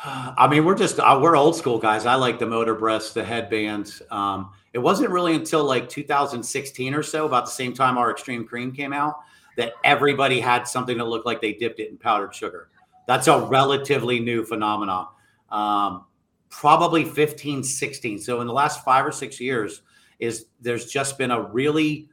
[0.02, 2.06] I mean, we're just uh, we're old school guys.
[2.06, 4.02] I like the Motorbreaths, the headbands.
[4.10, 8.46] Um, it wasn't really until like 2016 or so, about the same time our Extreme
[8.46, 9.20] Cream came out,
[9.56, 12.68] that everybody had something that looked like they dipped it in powdered sugar.
[13.06, 15.08] That's a relatively new phenomenon.
[15.50, 16.06] Um,
[16.48, 18.18] probably 15, 16.
[18.18, 19.82] So in the last five or six years,
[20.18, 22.08] is there's just been a really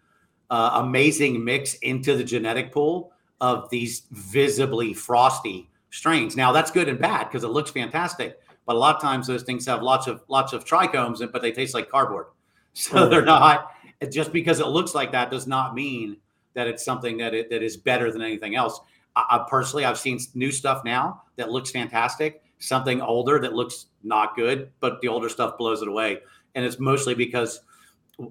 [0.49, 6.35] uh, amazing mix into the genetic pool of these visibly frosty strains.
[6.35, 9.43] Now that's good and bad because it looks fantastic, but a lot of times those
[9.43, 12.27] things have lots of lots of trichomes, but they taste like cardboard.
[12.73, 13.73] So they're not
[14.09, 16.15] just because it looks like that does not mean
[16.53, 18.79] that it's something that it, that is better than anything else.
[19.15, 22.41] I, I personally, I've seen new stuff now that looks fantastic.
[22.59, 26.19] Something older that looks not good, but the older stuff blows it away.
[26.55, 27.59] And it's mostly because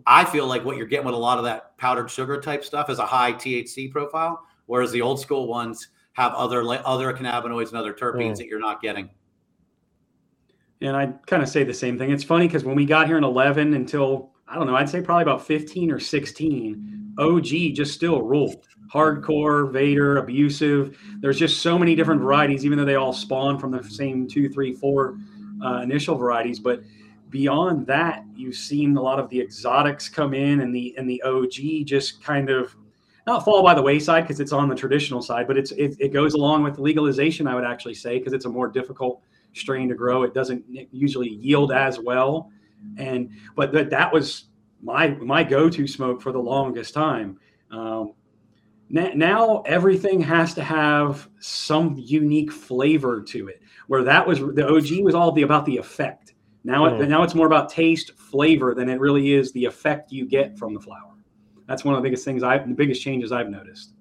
[0.07, 2.89] I feel like what you're getting with a lot of that powdered sugar type stuff
[2.89, 7.77] is a high THC profile, whereas the old school ones have other other cannabinoids and
[7.77, 8.37] other terpenes mm.
[8.39, 9.11] that you're not getting.
[10.83, 12.11] And I kind of say the same thing.
[12.11, 15.01] It's funny because when we got here in 11 until I don't know, I'd say
[15.01, 17.45] probably about 15 or 16, OG
[17.75, 18.67] just still ruled.
[18.93, 20.99] Hardcore, Vader, abusive.
[21.21, 24.49] There's just so many different varieties, even though they all spawn from the same two,
[24.49, 25.17] three, four
[25.65, 26.59] uh, initial varieties.
[26.59, 26.83] But
[27.29, 31.23] beyond that, you've seen a lot of the exotics come in, and the and the
[31.23, 32.75] OG just kind of
[33.31, 36.13] not fall by the wayside because it's on the traditional side, but it's it, it
[36.13, 37.47] goes along with legalization.
[37.47, 40.23] I would actually say because it's a more difficult strain to grow.
[40.23, 42.51] It doesn't usually yield as well,
[42.99, 44.47] and but that that was
[44.83, 47.39] my my go-to smoke for the longest time.
[47.71, 48.15] Um,
[48.89, 53.63] now everything has to have some unique flavor to it.
[53.87, 56.35] Where that was the OG was all the about the effect.
[56.65, 57.01] Now, mm.
[57.01, 60.59] it, now it's more about taste, flavor than it really is the effect you get
[60.59, 61.10] from the flower.
[61.71, 63.93] That's one of the biggest things I, the biggest changes I've noticed.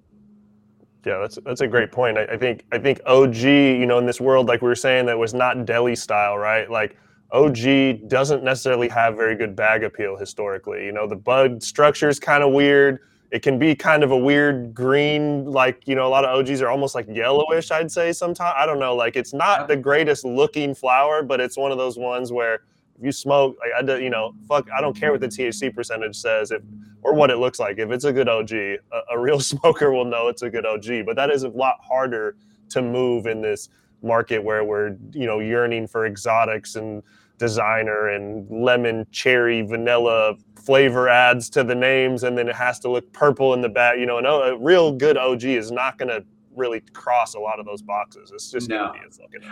[1.06, 2.18] Yeah, that's that's a great point.
[2.18, 5.06] I, I, think I think OG, you know, in this world, like we were saying,
[5.06, 6.70] that was not deli style, right?
[6.70, 6.98] Like
[7.32, 10.84] OG doesn't necessarily have very good bag appeal historically.
[10.84, 13.02] You know, the bud structure is kind of weird.
[13.30, 16.64] It can be kind of a weird green, like you know, a lot of OGs
[16.64, 17.70] are almost like yellowish.
[17.70, 18.56] I'd say sometimes.
[18.58, 18.96] I don't know.
[18.96, 22.64] Like it's not the greatest looking flower, but it's one of those ones where
[22.98, 25.74] if you smoke, like I do, you know, fuck, I don't care what the THC
[25.74, 26.64] percentage says, if
[27.02, 27.80] or what it looks like.
[27.80, 28.80] If it's a good OG, a,
[29.12, 31.06] a real smoker will know it's a good OG.
[31.06, 32.36] But that is a lot harder
[32.70, 33.70] to move in this
[34.02, 37.04] market where we're you know yearning for exotics and
[37.38, 42.90] designer and lemon, cherry, vanilla flavor adds to the names, and then it has to
[42.90, 43.98] look purple in the back.
[43.98, 46.24] You know, a real good OG is not going to
[46.56, 48.32] really cross a lot of those boxes.
[48.32, 48.94] It's just no.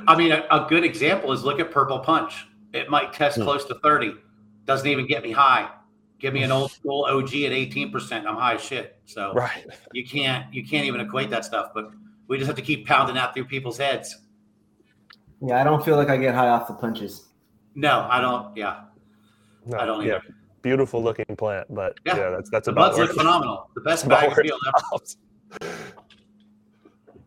[0.08, 2.48] I mean, a, a, good example is look at Purple Punch.
[2.74, 3.44] It might test hmm.
[3.44, 4.14] close to 30,
[4.66, 5.70] doesn't even get me high.
[6.20, 8.26] Give me an old school OG at 18%.
[8.26, 9.00] I'm high as shit.
[9.06, 9.66] So right.
[9.94, 11.92] you can't you can't even equate that stuff, but
[12.28, 14.18] we just have to keep pounding that through people's heads.
[15.42, 17.28] Yeah, I don't feel like I get high off the punches.
[17.76, 18.56] No, I don't.
[18.58, 18.82] Yeah,
[19.66, 20.16] no, I don't yeah.
[20.16, 20.36] either.
[20.64, 23.70] Beautiful looking plant, but yeah, yeah that's that's the about buds look phenomenal.
[23.76, 25.74] The best bag appeal ever.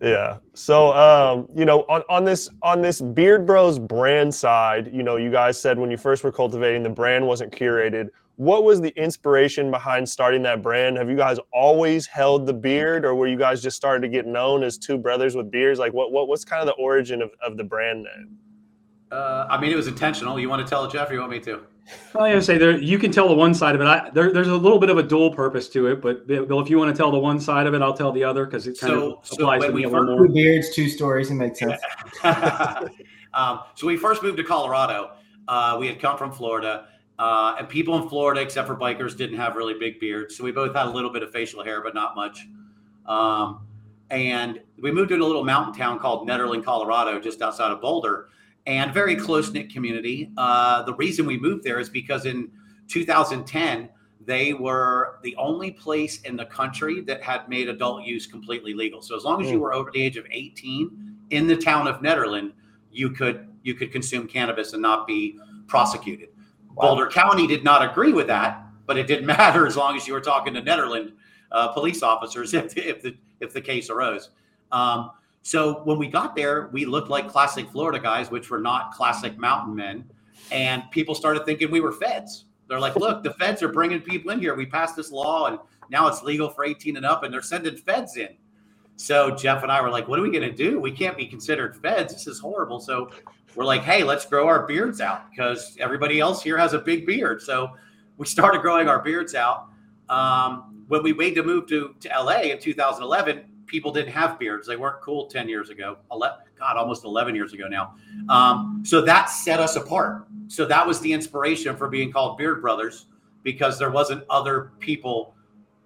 [0.02, 0.38] Yeah.
[0.54, 5.16] So, um, you know, on, on this on this Beard Bros brand side, you know,
[5.16, 8.08] you guys said when you first were cultivating, the brand wasn't curated.
[8.40, 10.96] What was the inspiration behind starting that brand?
[10.96, 14.26] Have you guys always held the beard, or were you guys just started to get
[14.26, 15.78] known as two brothers with beards?
[15.78, 18.38] Like, what what what's kind of the origin of, of the brand name?
[19.12, 20.40] Uh, I mean, it was intentional.
[20.40, 21.60] You want to tell it, Jeff, or you want me to?
[22.14, 23.86] Well, I say there, you can tell the one side of it.
[23.86, 26.70] I, there, there's a little bit of a dual purpose to it, but Bill, if
[26.70, 28.78] you want to tell the one side of it, I'll tell the other because it
[28.80, 30.26] kind so, of applies so to me a little more.
[30.26, 31.78] Two beards, two stories, it makes sense.
[33.34, 35.10] um, so we first moved to Colorado.
[35.46, 36.86] Uh, we had come from Florida,
[37.20, 40.36] uh, and people in Florida, except for bikers, didn't have really big beards.
[40.36, 42.46] So we both had a little bit of facial hair, but not much.
[43.04, 43.66] Um,
[44.08, 48.28] and we moved to a little mountain town called Nederland, Colorado, just outside of Boulder
[48.66, 50.30] and very close knit community.
[50.38, 52.50] Uh, the reason we moved there is because in
[52.88, 53.90] 2010,
[54.24, 59.02] they were the only place in the country that had made adult use completely legal.
[59.02, 59.62] So as long as you hmm.
[59.62, 62.52] were over the age of 18 in the town of Nederland,
[62.90, 66.30] you could you could consume cannabis and not be prosecuted.
[66.80, 66.88] Wow.
[66.88, 70.14] Boulder County did not agree with that, but it didn't matter as long as you
[70.14, 71.12] were talking to Nederland
[71.52, 74.30] uh, police officers if, if the if the case arose.
[74.72, 75.12] Um,
[75.42, 79.38] so when we got there, we looked like classic Florida guys, which were not classic
[79.38, 80.04] mountain men.
[80.52, 82.44] And people started thinking we were feds.
[82.68, 84.54] They're like, look, the feds are bringing people in here.
[84.54, 85.58] We passed this law and
[85.90, 88.28] now it's legal for 18 and up, and they're sending feds in.
[88.96, 90.78] So Jeff and I were like, what are we going to do?
[90.78, 92.12] We can't be considered feds.
[92.12, 92.80] This is horrible.
[92.80, 93.10] So
[93.54, 97.06] we're like, hey, let's grow our beards out because everybody else here has a big
[97.06, 97.42] beard.
[97.42, 97.70] So
[98.16, 99.66] we started growing our beards out.
[100.08, 104.66] Um, when we made the move to, to LA in 2011, people didn't have beards.
[104.66, 105.98] They weren't cool 10 years ago.
[106.10, 107.94] 11, God, almost 11 years ago now.
[108.28, 110.26] Um, so that set us apart.
[110.48, 113.06] So that was the inspiration for being called Beard Brothers
[113.42, 115.34] because there wasn't other people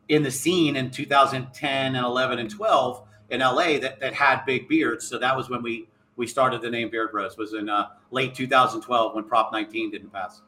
[0.09, 4.68] in the scene in 2010 and 11 and 12 in LA that, that had big
[4.68, 5.07] beards.
[5.07, 7.37] So that was when we we started the name Beard Bros.
[7.37, 10.42] was in uh, late 2012 when Prop 19 didn't pass.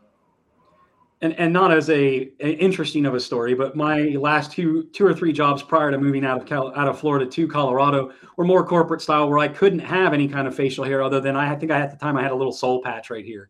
[1.23, 5.07] And, and not as a, a, interesting of a story, but my last two two
[5.07, 8.45] or three jobs prior to moving out of Cal, out of Florida to Colorado were
[8.45, 11.53] more corporate style, where I couldn't have any kind of facial hair other than I,
[11.53, 13.49] I think I at the time I had a little soul patch right here,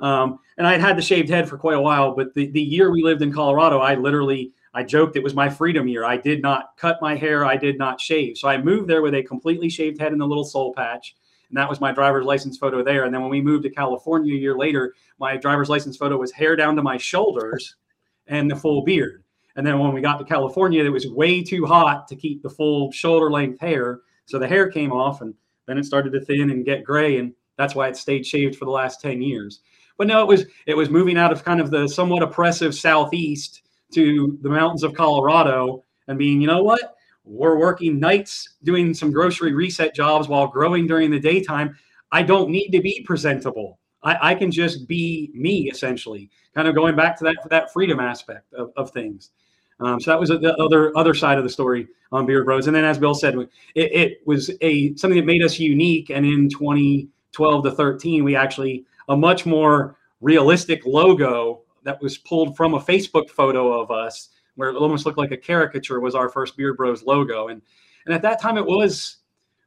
[0.00, 2.14] um, and I had had the shaved head for quite a while.
[2.14, 5.48] But the the year we lived in Colorado, I literally I joked it was my
[5.48, 6.04] freedom year.
[6.04, 9.14] I did not cut my hair, I did not shave, so I moved there with
[9.14, 11.16] a completely shaved head and a little soul patch
[11.48, 13.04] and that was my driver's license photo there.
[13.04, 16.32] And then when we moved to California a year later, my driver's license photo was
[16.32, 17.76] hair down to my shoulders
[18.26, 19.22] and the full beard.
[19.56, 22.50] And then when we got to California, it was way too hot to keep the
[22.50, 24.00] full shoulder length hair.
[24.26, 25.34] So the hair came off and
[25.66, 27.18] then it started to thin and get gray.
[27.18, 29.60] And that's why it stayed shaved for the last 10 years.
[29.96, 33.62] But no, it was it was moving out of kind of the somewhat oppressive southeast
[33.94, 36.95] to the mountains of Colorado and being, you know what?
[37.26, 41.76] We're working nights doing some grocery reset jobs while growing during the daytime.
[42.12, 43.78] I don't need to be presentable.
[44.02, 47.98] I, I can just be me, essentially, kind of going back to that that freedom
[47.98, 49.30] aspect of, of things.
[49.80, 52.68] Um, so that was the other other side of the story on Beard Bros.
[52.68, 56.10] And then, as Bill said, it, it was a something that made us unique.
[56.10, 62.56] And in 2012 to 13, we actually a much more realistic logo that was pulled
[62.56, 66.28] from a Facebook photo of us where it almost looked like a caricature was our
[66.28, 67.48] first Beard Bros logo.
[67.48, 67.62] And
[68.04, 69.18] and at that time it was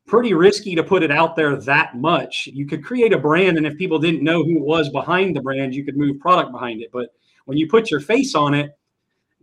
[0.06, 2.48] pretty risky to put it out there that much.
[2.52, 5.42] You could create a brand, and if people didn't know who it was behind the
[5.42, 6.90] brand, you could move product behind it.
[6.92, 7.14] But
[7.46, 8.78] when you put your face on it,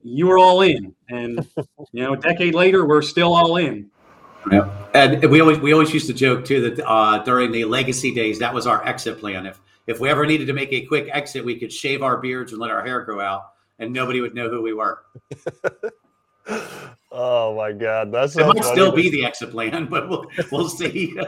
[0.02, 0.94] you were all in.
[1.08, 1.46] And
[1.92, 3.90] you know, a decade later, we're still all in.
[4.50, 8.14] Yeah, and we always we always used to joke too that uh, during the legacy
[8.14, 9.46] days, that was our exit plan.
[9.46, 12.52] If if we ever needed to make a quick exit, we could shave our beards
[12.52, 15.02] and let our hair grow out, and nobody would know who we were.
[17.12, 20.68] oh my god, that's so it might still be the exit plan, but we'll we'll
[20.68, 21.16] see.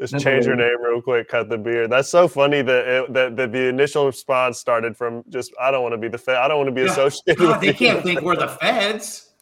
[0.00, 1.88] Just change your name real quick, cut the beard.
[1.88, 5.82] That's so funny that it, that, that the initial response started from just I don't
[5.82, 6.34] want to be the Fed.
[6.34, 6.90] I don't want to be yeah.
[6.90, 7.38] associated.
[7.38, 9.34] God, they can't think we're the feds.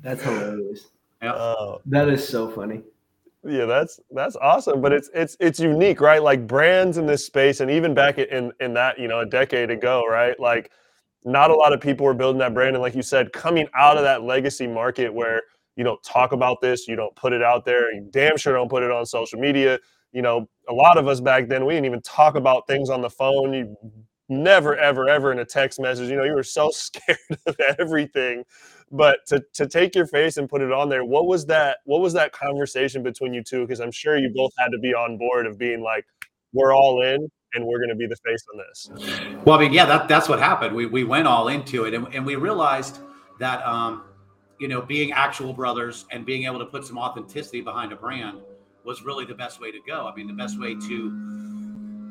[0.00, 0.90] That's hilarious.
[1.20, 1.32] Yeah.
[1.32, 2.82] Uh, that is so funny.
[3.44, 6.22] Yeah, that's that's awesome, but it's it's it's unique, right?
[6.22, 9.70] Like brands in this space, and even back in in that you know a decade
[9.70, 10.38] ago, right?
[10.38, 10.70] Like
[11.24, 13.96] not a lot of people were building that brand, and like you said, coming out
[13.96, 15.42] of that legacy market where
[15.76, 18.68] you don't talk about this, you don't put it out there, you damn sure don't
[18.68, 19.78] put it on social media.
[20.12, 23.00] You know, a lot of us back then we didn't even talk about things on
[23.00, 23.54] the phone.
[23.54, 23.76] You
[24.28, 26.10] never, ever, ever in a text message.
[26.10, 28.44] You know, you were so scared of everything
[28.92, 32.00] but to to take your face and put it on there what was that what
[32.00, 35.16] was that conversation between you two because i'm sure you both had to be on
[35.16, 36.04] board of being like
[36.52, 38.90] we're all in and we're going to be the face on this
[39.44, 42.06] well i mean yeah that, that's what happened we, we went all into it and,
[42.14, 42.98] and we realized
[43.38, 44.04] that um,
[44.58, 48.38] you know being actual brothers and being able to put some authenticity behind a brand
[48.84, 51.42] was really the best way to go i mean the best way to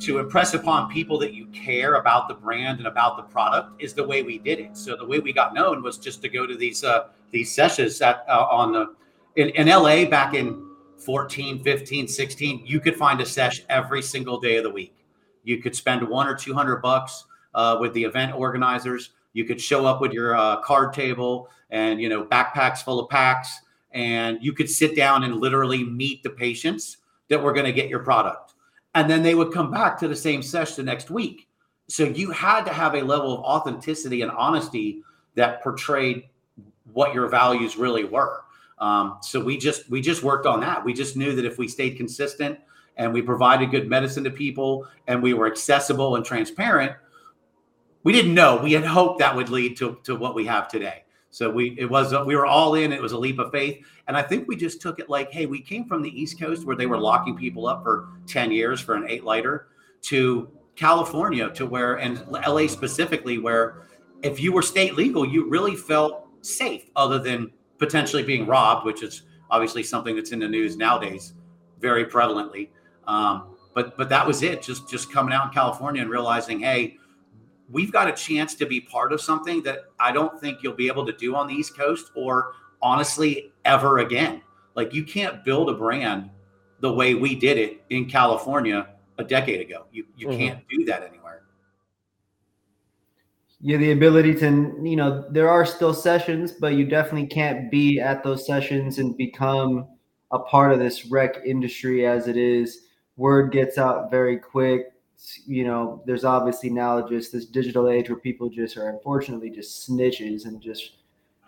[0.01, 3.93] to impress upon people that you care about the brand and about the product is
[3.93, 4.75] the way we did it.
[4.75, 8.01] So the way we got known was just to go to these uh, these sessions
[8.01, 8.95] at uh, on the
[9.35, 14.39] in, in LA back in 14, 15, 16, you could find a sesh every single
[14.39, 14.93] day of the week.
[15.43, 19.11] You could spend one or 200 bucks uh, with the event organizers.
[19.33, 23.09] You could show up with your uh, card table and, you know, backpacks full of
[23.09, 23.61] packs.
[23.91, 26.97] And you could sit down and literally meet the patients
[27.29, 28.51] that were going to get your product
[28.95, 31.47] and then they would come back to the same session next week.
[31.87, 35.01] So you had to have a level of authenticity and honesty
[35.35, 36.23] that portrayed
[36.91, 38.43] what your values really were.
[38.79, 40.83] Um, so we just we just worked on that.
[40.83, 42.59] We just knew that if we stayed consistent
[42.97, 46.93] and we provided good medicine to people and we were accessible and transparent,
[48.03, 48.57] we didn't know.
[48.57, 51.03] We had hoped that would lead to, to what we have today.
[51.31, 52.91] So we it was we were all in.
[52.91, 55.45] It was a leap of faith, and I think we just took it like, hey,
[55.45, 58.81] we came from the East Coast where they were locking people up for ten years
[58.81, 59.67] for an eight lighter,
[60.01, 63.83] to California to where and LA specifically where
[64.23, 69.01] if you were state legal, you really felt safe, other than potentially being robbed, which
[69.01, 71.33] is obviously something that's in the news nowadays
[71.79, 72.69] very prevalently.
[73.11, 74.61] Um, but but that was it.
[74.61, 76.97] Just just coming out in California and realizing, hey,
[77.69, 80.87] we've got a chance to be part of something that I don't think you'll be
[80.87, 84.41] able to do on the East Coast or honestly ever again.
[84.75, 86.29] Like you can't build a brand
[86.79, 89.85] the way we did it in California a decade ago.
[89.91, 90.37] You you mm-hmm.
[90.37, 91.43] can't do that anywhere.
[93.63, 97.99] Yeah, the ability to, you know, there are still sessions, but you definitely can't be
[97.99, 99.87] at those sessions and become
[100.31, 102.87] a part of this rec industry as it is.
[103.21, 104.91] Word gets out very quick
[105.45, 109.87] you know, there's obviously now just this digital age where people just are unfortunately just
[109.87, 110.93] snitches and just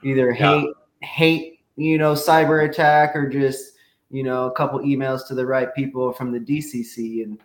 [0.03, 0.67] either hate
[1.01, 1.07] yeah.
[1.07, 3.73] hate you know cyber attack or just
[4.11, 7.39] you know a couple emails to the right people from the DCC and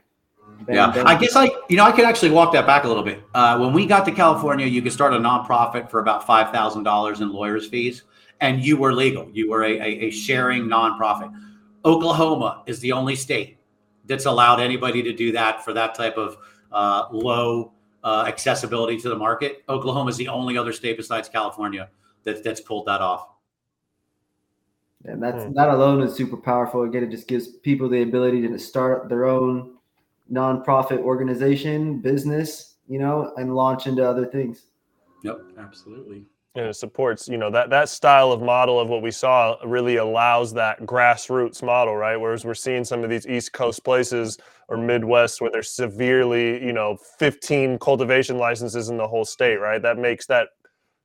[0.66, 1.06] bang, yeah bang.
[1.06, 3.22] I guess I you know I could actually walk that back a little bit.
[3.34, 6.82] Uh, when we got to California, you could start a nonprofit for about five thousand
[6.82, 8.02] dollars in lawyers fees,
[8.40, 9.30] and you were legal.
[9.32, 11.32] You were a, a, a sharing nonprofit.
[11.84, 13.57] Oklahoma is the only state
[14.08, 16.38] that's allowed anybody to do that for that type of
[16.72, 19.64] uh, low uh, accessibility to the market.
[19.68, 21.90] Oklahoma is the only other state besides California
[22.24, 23.28] that, that's pulled that off.
[25.04, 25.52] And that's hmm.
[25.52, 26.82] that alone is super powerful.
[26.82, 29.76] Again, it just gives people the ability to start their own
[30.30, 34.66] nonprofit organization, business, you know, and launch into other things.
[35.22, 36.26] Yep, absolutely
[36.58, 39.96] and it supports you know that that style of model of what we saw really
[39.96, 42.16] allows that grassroots model right?
[42.16, 44.38] Whereas we're seeing some of these east coast places
[44.68, 49.80] or midwest where there's severely you know 15 cultivation licenses in the whole state right?
[49.80, 50.48] That makes that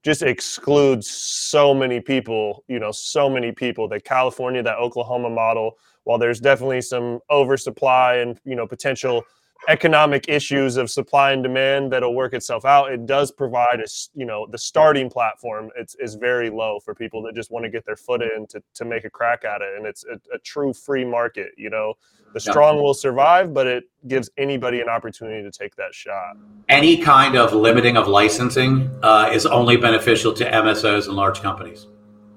[0.04, 3.88] just excludes so many people you know so many people.
[3.88, 9.24] That california that oklahoma model while there's definitely some oversupply and you know potential
[9.70, 12.92] economic issues of supply and demand that'll work itself out.
[12.92, 17.22] It does provide a, you know, the starting platform it's is very low for people
[17.24, 19.78] that just want to get their foot in to, to make a crack at it.
[19.78, 21.94] And it's a, a true free market, you know,
[22.34, 26.36] the strong will survive, but it gives anybody an opportunity to take that shot.
[26.68, 31.86] Any kind of limiting of licensing uh, is only beneficial to MSOs and large companies.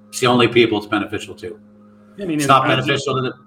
[0.09, 1.59] It's the only people it's beneficial to.
[2.21, 3.46] I mean, it's not beneficial to the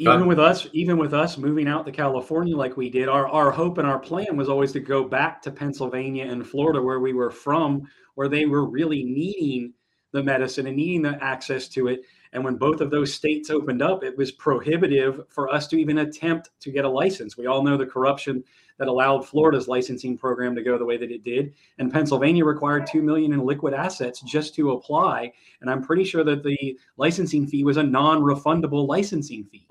[0.00, 3.50] even with us, even with us moving out to California like we did, our, our
[3.50, 7.12] hope and our plan was always to go back to Pennsylvania and Florida, where we
[7.12, 7.82] were from,
[8.14, 9.74] where they were really needing
[10.12, 12.00] the medicine and needing the access to it.
[12.32, 15.98] And when both of those states opened up, it was prohibitive for us to even
[15.98, 17.36] attempt to get a license.
[17.36, 18.42] We all know the corruption
[18.80, 22.86] that allowed Florida's licensing program to go the way that it did, and Pennsylvania required
[22.86, 25.30] two million in liquid assets just to apply.
[25.60, 29.68] And I'm pretty sure that the licensing fee was a non-refundable licensing fee.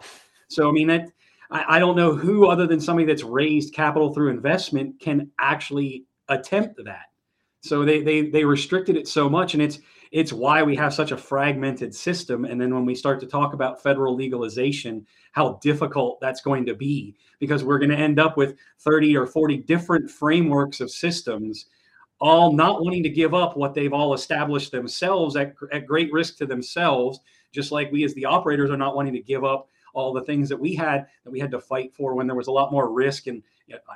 [0.48, 1.12] So I mean that
[1.50, 6.06] I, I don't know who other than somebody that's raised capital through investment can actually
[6.28, 7.08] attempt that.
[7.62, 9.80] So they they they restricted it so much, and it's
[10.12, 12.46] it's why we have such a fragmented system.
[12.46, 16.74] And then when we start to talk about federal legalization, how difficult that's going to
[16.74, 21.68] be, because we're going to end up with 30 or 40 different frameworks of systems,
[22.20, 26.38] all not wanting to give up what they've all established themselves at, at great risk
[26.38, 27.20] to themselves,
[27.52, 30.50] just like we as the operators are not wanting to give up all the things
[30.50, 32.92] that we had that we had to fight for when there was a lot more
[32.92, 33.42] risk and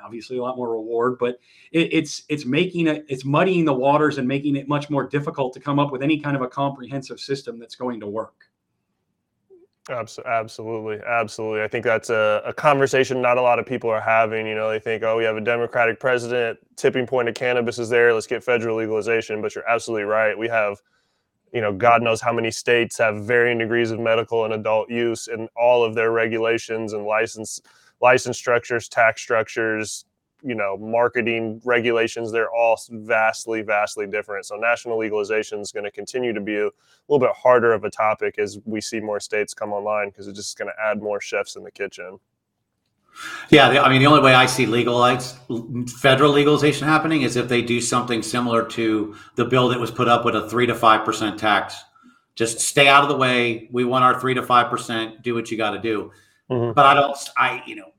[0.04, 1.38] obviously a lot more reward but
[1.72, 5.52] it, it's it's making it it's muddying the waters and making it much more difficult
[5.52, 8.48] to come up with any kind of a comprehensive system that's going to work
[9.90, 11.62] Absolutely, absolutely.
[11.62, 14.46] I think that's a, a, conversation not a lot of people are having.
[14.46, 17.90] You know, they think, oh, we have a Democratic president, tipping point of cannabis is
[17.90, 18.14] there.
[18.14, 19.42] Let's get federal legalization.
[19.42, 20.38] But you're absolutely right.
[20.38, 20.80] We have
[21.54, 25.28] you know, God knows how many states have varying degrees of medical and adult use,
[25.28, 27.60] and all of their regulations and license
[28.04, 30.04] license structures, tax structures,
[30.42, 34.44] you know, marketing regulations, they're all vastly, vastly different.
[34.44, 36.68] So national legalization is going to continue to be a
[37.08, 40.38] little bit harder of a topic as we see more states come online because it's
[40.38, 42.18] just going to add more chefs in the kitchen.
[43.48, 45.38] Yeah, I mean, the only way I see legalize
[45.98, 50.08] federal legalization happening is if they do something similar to the bill that was put
[50.08, 51.82] up with a three to five percent tax.
[52.34, 53.68] Just stay out of the way.
[53.72, 55.22] We want our three to five percent.
[55.22, 56.10] Do what you got to do.
[56.50, 56.72] Mm-hmm.
[56.72, 57.16] But I don't.
[57.36, 57.93] I you know,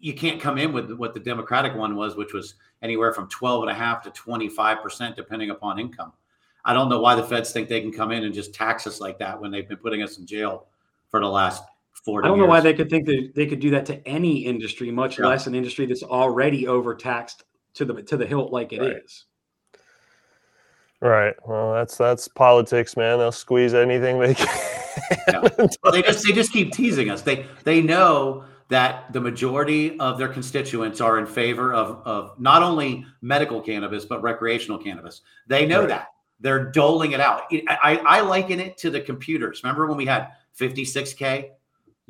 [0.00, 3.64] you can't come in with what the Democratic one was, which was anywhere from 12
[3.64, 6.12] and a half to 25 percent, depending upon income.
[6.64, 9.00] I don't know why the feds think they can come in and just tax us
[9.00, 10.66] like that when they've been putting us in jail
[11.08, 11.62] for the last
[12.04, 12.24] four.
[12.24, 12.46] I don't years.
[12.46, 15.26] know why they could think that they could do that to any industry, much yeah.
[15.26, 17.44] less an industry that's already overtaxed
[17.74, 18.96] to the to the hilt like it right.
[19.04, 19.24] is.
[21.00, 21.34] Right.
[21.46, 23.18] Well, that's that's politics, man.
[23.18, 24.48] They'll squeeze anything they can.
[25.28, 25.48] Yeah.
[25.82, 27.22] Well, they just they just keep teasing us.
[27.22, 32.62] They they know that the majority of their constituents are in favor of of not
[32.62, 35.20] only medical cannabis but recreational cannabis.
[35.46, 35.88] They know right.
[35.88, 36.08] that.
[36.40, 37.42] They're doling it out.
[37.68, 39.62] I, I liken it to the computers.
[39.62, 41.50] Remember when we had 56k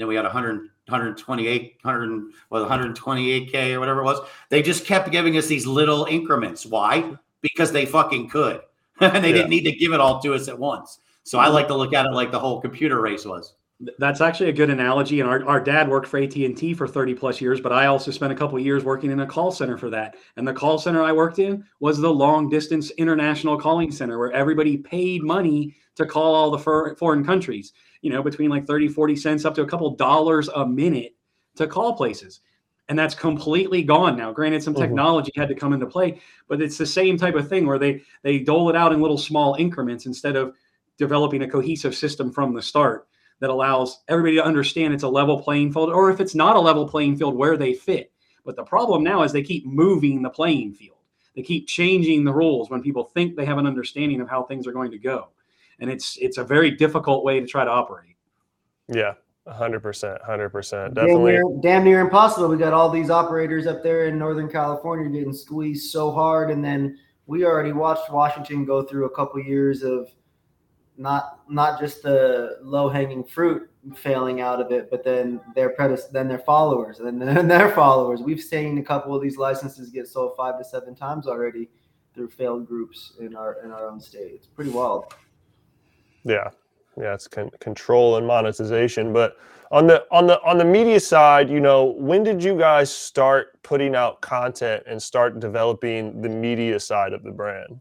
[0.01, 4.27] then we had 100, 128, 100, well, 128K or whatever it was.
[4.49, 6.65] They just kept giving us these little increments.
[6.65, 7.19] Why?
[7.43, 8.63] Because they fucking could.
[9.01, 9.35] and they yeah.
[9.35, 11.01] didn't need to give it all to us at once.
[11.25, 11.55] So I mm-hmm.
[11.55, 13.53] like to look at it like the whole computer race was.
[13.99, 15.21] That's actually a good analogy.
[15.21, 18.33] And our, our dad worked for AT&T for 30 plus years, but I also spent
[18.33, 20.17] a couple years working in a call center for that.
[20.37, 24.33] And the call center I worked in was the long distance international calling center where
[24.33, 27.73] everybody paid money to call all the foreign countries
[28.03, 31.15] you know, between like 30, 40 cents up to a couple dollars a minute
[31.57, 32.41] to call places.
[32.89, 34.33] And that's completely gone now.
[34.33, 34.83] Granted, some mm-hmm.
[34.83, 35.41] technology mm-hmm.
[35.41, 38.41] had to come into play, but it's the same type of thing where they they
[38.41, 40.55] dole it out in little small increments instead of
[40.97, 43.07] developing a cohesive system from the start
[43.41, 46.61] that allows everybody to understand it's a level playing field, or if it's not a
[46.61, 48.13] level playing field, where they fit.
[48.45, 50.97] But the problem now is they keep moving the playing field.
[51.35, 54.67] They keep changing the rules when people think they have an understanding of how things
[54.67, 55.29] are going to go
[55.81, 58.17] and it's it's a very difficult way to try to operate.
[58.89, 59.15] Yeah,
[59.47, 61.33] hundred percent, hundred percent, definitely.
[61.33, 62.49] Damn near, damn near impossible.
[62.49, 66.65] We got all these operators up there in Northern California getting squeezed so hard, and
[66.65, 70.11] then we already watched Washington go through a couple years of
[71.01, 76.13] not not just the low hanging fruit failing out of it, but then their predecessor,
[76.13, 78.21] then their followers, and then their followers.
[78.21, 81.71] We've seen a couple of these licenses get sold five to seven times already
[82.15, 84.33] through failed groups in our in our own state.
[84.35, 85.15] It's pretty wild.
[86.25, 86.51] Yeah,
[86.99, 89.11] yeah, it's con- control and monetization.
[89.11, 89.39] But
[89.71, 93.61] on the on the on the media side, you know, when did you guys start
[93.63, 97.81] putting out content and start developing the media side of the brand?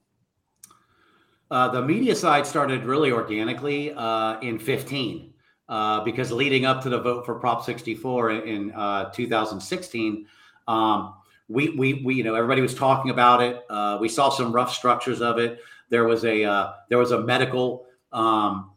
[1.52, 5.34] Uh, the media side started really organically uh, in 15
[5.68, 10.26] uh, because leading up to the vote for Prop 64 in, uh, 2016,
[10.68, 11.16] Um,
[11.47, 13.64] we, we, we, you know, everybody was talking about it.
[13.70, 15.60] Uh, we saw some rough structures of it.
[15.89, 18.70] There was a, there was a medical, um,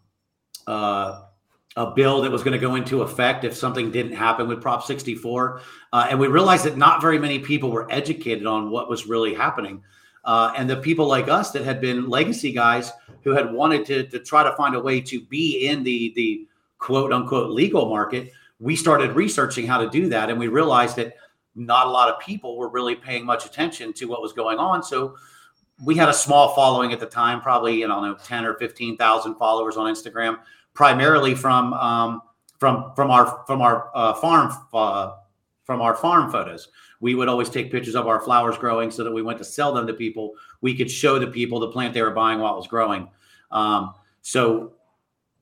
[1.76, 4.84] a bill that was going to go into effect if something didn't happen with Prop
[4.84, 5.60] 64.
[5.92, 9.34] Uh, and we realized that not very many people were educated on what was really
[9.34, 9.82] happening.
[10.24, 12.92] Uh, and the people like us that had been legacy guys
[13.24, 16.46] who had wanted to, to try to find a way to be in the, the
[16.78, 20.30] quote unquote legal market, we started researching how to do that.
[20.30, 21.14] And we realized that
[21.54, 24.82] not a lot of people were really paying much attention to what was going on.
[24.82, 25.16] So
[25.84, 29.76] we had a small following at the time, probably, don't know, 10 or 15,000 followers
[29.76, 30.38] on Instagram
[30.74, 32.22] primarily from um,
[32.58, 35.12] from from our from our uh, farm uh,
[35.64, 36.68] from our farm photos.
[37.02, 39.74] We would always take pictures of our flowers growing so that we went to sell
[39.74, 40.34] them to people.
[40.60, 43.08] We could show the people the plant they were buying while it was growing.
[43.50, 44.74] Um, so,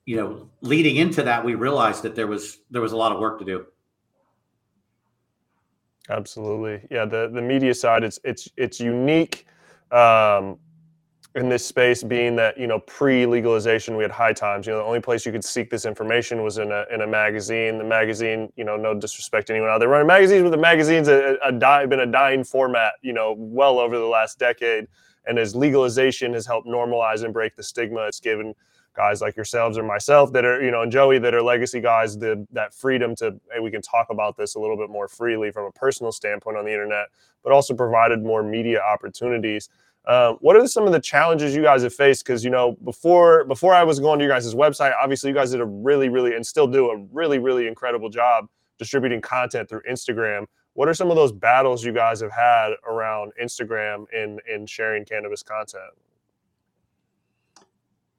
[0.06, 3.20] you know, leading into that, we realized that there was there was a lot of
[3.20, 3.66] work to do.
[6.08, 7.04] Absolutely, yeah.
[7.04, 9.46] The the media side, it's it's it's unique.
[9.92, 10.58] Um,
[11.36, 14.66] in this space being that you know pre-legalization we had High Times.
[14.66, 17.06] You know the only place you could seek this information was in a, in a
[17.06, 17.78] magazine.
[17.78, 21.08] The magazine you know no disrespect to anyone out there running magazines but the magazine's
[21.08, 24.86] a, a die, been a dying format you know well over the last decade.
[25.26, 28.54] And as legalization has helped normalize and break the stigma it's given
[28.96, 32.18] guys like yourselves or myself that are you know and joey that are legacy guys
[32.18, 35.52] the, that freedom to hey, we can talk about this a little bit more freely
[35.52, 37.06] from a personal standpoint on the internet
[37.44, 39.68] but also provided more media opportunities
[40.06, 42.24] um, what are some of the challenges you guys have faced?
[42.24, 45.50] Because you know, before before I was going to your guys' website, obviously you guys
[45.50, 48.48] did a really, really, and still do a really, really incredible job
[48.78, 50.46] distributing content through Instagram.
[50.72, 55.04] What are some of those battles you guys have had around Instagram in in sharing
[55.04, 55.92] cannabis content?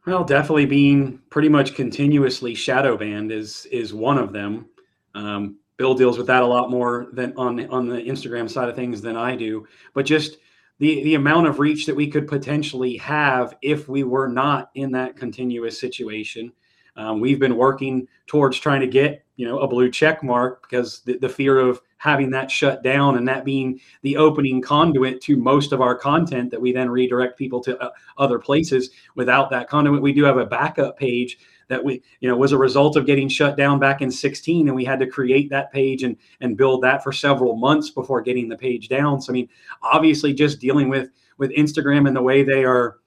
[0.05, 4.67] Well, definitely being pretty much continuously shadow banned is is one of them.
[5.15, 8.75] Um, Bill deals with that a lot more than on on the Instagram side of
[8.75, 9.67] things than I do.
[9.95, 10.37] But just
[10.81, 14.91] the the amount of reach that we could potentially have if we were not in
[14.91, 16.51] that continuous situation.
[16.97, 21.01] Um, we've been working towards trying to get you know a blue check mark because
[21.01, 25.37] the, the fear of having that shut down and that being the opening conduit to
[25.37, 29.69] most of our content that we then redirect people to uh, other places without that
[29.69, 31.37] conduit we do have a backup page
[31.71, 34.75] that we you know was a result of getting shut down back in 16 and
[34.75, 38.49] we had to create that page and and build that for several months before getting
[38.49, 39.19] the page down.
[39.21, 39.49] So i mean
[39.81, 42.97] obviously just dealing with with instagram and the way they are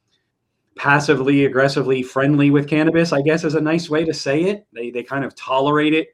[0.77, 4.67] passively aggressively friendly with cannabis i guess is a nice way to say it.
[4.73, 6.09] They they kind of tolerate it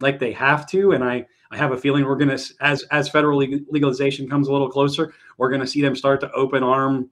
[0.00, 3.08] like they have to and i i have a feeling we're going to as as
[3.08, 7.10] federal legalization comes a little closer we're going to see them start to open arm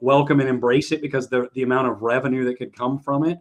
[0.00, 3.38] welcome and embrace it because the the amount of revenue that could come from it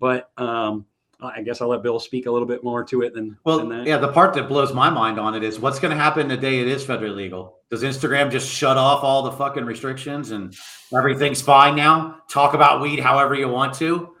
[0.00, 0.86] but um,
[1.20, 3.66] I guess I'll let Bill speak a little bit more to it than well.
[3.66, 6.28] Than yeah, the part that blows my mind on it is what's going to happen
[6.28, 7.60] the day it is federally legal.
[7.70, 10.54] Does Instagram just shut off all the fucking restrictions and
[10.94, 12.18] everything's fine now?
[12.28, 14.12] Talk about weed however you want to.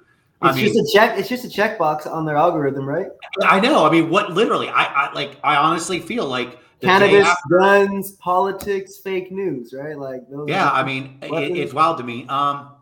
[0.42, 1.18] It's mean, just a check.
[1.18, 3.06] It's just a checkbox on their algorithm, right?
[3.42, 3.86] I know.
[3.86, 4.68] I mean, what literally?
[4.68, 5.38] I, I like.
[5.42, 9.98] I honestly feel like cannabis, after, guns, politics, fake news, right?
[9.98, 10.70] Like, yeah.
[10.70, 12.26] I mean, it, it's wild to me.
[12.26, 12.75] Um,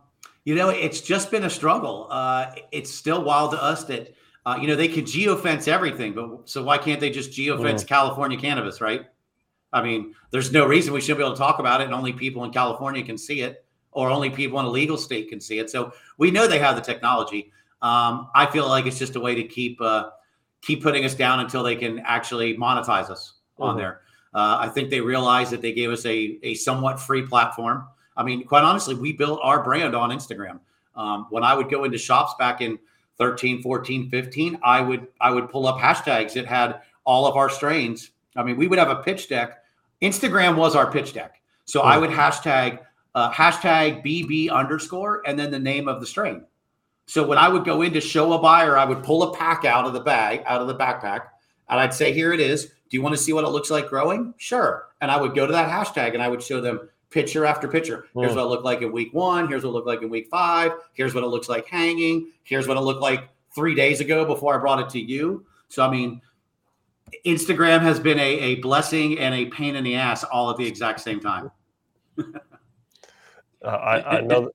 [0.45, 2.07] you know, it's just been a struggle.
[2.11, 4.14] Uh, it's still wild to us that
[4.47, 7.86] uh, you know they can geofence everything, but so why can't they just geofence mm.
[7.86, 9.07] California cannabis, right?
[9.72, 12.12] I mean, there's no reason we shouldn't be able to talk about it, and only
[12.12, 15.59] people in California can see it, or only people in a legal state can see
[15.59, 15.70] it.
[15.70, 17.51] So we know they have the technology.
[17.80, 20.11] Um, I feel like it's just a way to keep uh,
[20.61, 23.62] keep putting us down until they can actually monetize us mm-hmm.
[23.62, 24.03] on there.
[24.34, 27.86] Uh, I think they realize that they gave us a a somewhat free platform.
[28.16, 30.60] I mean, quite honestly, we built our brand on Instagram.
[30.96, 32.78] Um, when I would go into shops back in
[33.18, 37.48] 13, 14, 15, I would I would pull up hashtags that had all of our
[37.48, 38.10] strains.
[38.36, 39.62] I mean, we would have a pitch deck.
[40.02, 41.40] Instagram was our pitch deck.
[41.64, 42.80] So I would hashtag
[43.14, 46.44] uh, hashtag BB underscore and then the name of the strain.
[47.06, 49.64] So when I would go in to show a buyer, I would pull a pack
[49.64, 51.26] out of the bag, out of the backpack,
[51.68, 52.66] and I'd say, "Here it is.
[52.66, 54.88] Do you want to see what it looks like growing?" Sure.
[55.00, 58.08] And I would go to that hashtag and I would show them picture after picture.
[58.12, 58.36] Here's mm.
[58.36, 59.48] what it looked like in week one.
[59.48, 60.72] Here's what it looked like in week five.
[60.94, 62.32] Here's what it looks like hanging.
[62.42, 65.46] Here's what it looked like three days ago before I brought it to you.
[65.68, 66.20] So, I mean,
[67.24, 70.66] Instagram has been a, a blessing and a pain in the ass all at the
[70.66, 71.52] exact same time.
[72.18, 72.22] uh,
[73.64, 74.40] I, I know.
[74.42, 74.50] That,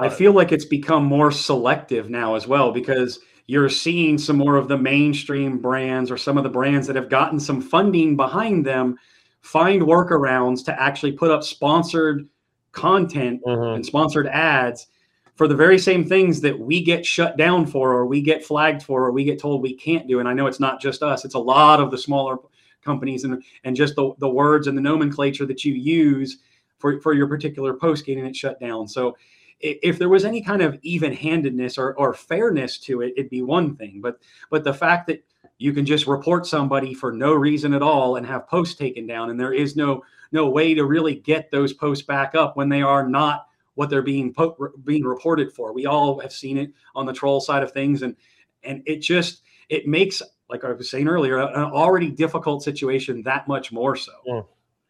[0.00, 4.56] I feel like it's become more selective now as well because you're seeing some more
[4.56, 8.66] of the mainstream brands or some of the brands that have gotten some funding behind
[8.66, 8.96] them
[9.40, 12.28] find workarounds to actually put up sponsored
[12.72, 13.76] content mm-hmm.
[13.76, 14.88] and sponsored ads
[15.34, 18.82] for the very same things that we get shut down for or we get flagged
[18.82, 21.24] for or we get told we can't do and i know it's not just us
[21.24, 22.36] it's a lot of the smaller
[22.84, 26.38] companies and and just the, the words and the nomenclature that you use
[26.80, 28.88] for, for your particular post getting it shut down.
[28.88, 29.16] So
[29.60, 33.76] if there was any kind of even-handedness or, or fairness to it, it'd be one
[33.76, 34.00] thing.
[34.00, 34.18] But
[34.48, 35.22] but the fact that
[35.60, 39.28] you can just report somebody for no reason at all and have posts taken down,
[39.28, 40.02] and there is no
[40.32, 44.00] no way to really get those posts back up when they are not what they're
[44.00, 45.74] being po- being reported for.
[45.74, 48.16] We all have seen it on the troll side of things, and
[48.64, 53.46] and it just it makes like I was saying earlier an already difficult situation that
[53.46, 54.12] much more so.
[54.24, 54.42] Yeah.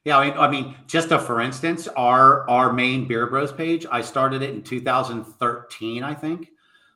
[0.07, 3.87] Yeah, I mean, I mean, just a for instance, our our main Beard Bros page,
[3.91, 6.49] I started it in 2013, I think.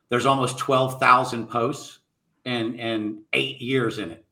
[0.09, 1.99] There's almost 12,000 posts
[2.45, 4.25] and and eight years in it.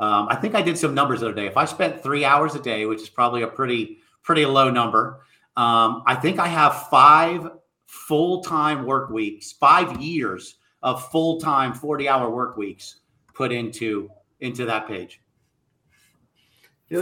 [0.00, 1.46] Um, I think I did some numbers the other day.
[1.46, 5.20] If I spent three hours a day, which is probably a pretty pretty low number,
[5.56, 7.48] um, I think I have five
[7.86, 12.96] full time work weeks, five years of full time 40 hour work weeks
[13.34, 15.20] put into into that page.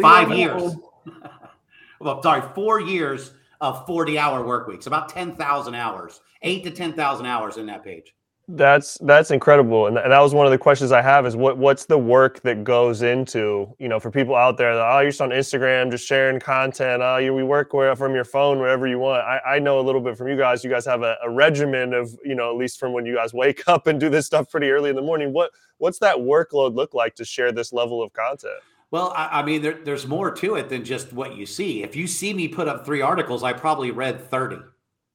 [0.01, 0.77] Five years.
[2.01, 7.27] well, sorry, four years of 40 hour work weeks, about 10,000 hours, eight to 10,000
[7.27, 8.15] hours in that page.
[8.49, 11.85] That's that's incredible, and that was one of the questions I have: is what what's
[11.85, 15.21] the work that goes into you know for people out there that oh you're just
[15.21, 18.99] on Instagram just sharing content oh you we work where, from your phone wherever you
[18.99, 19.23] want.
[19.23, 20.65] I, I know a little bit from you guys.
[20.65, 23.33] You guys have a, a regimen of you know at least from when you guys
[23.33, 25.33] wake up and do this stuff pretty early in the morning.
[25.33, 28.59] What what's that workload look like to share this level of content?
[28.91, 31.83] Well, I, I mean, there, there's more to it than just what you see.
[31.85, 34.57] If you see me put up three articles, I probably read 30,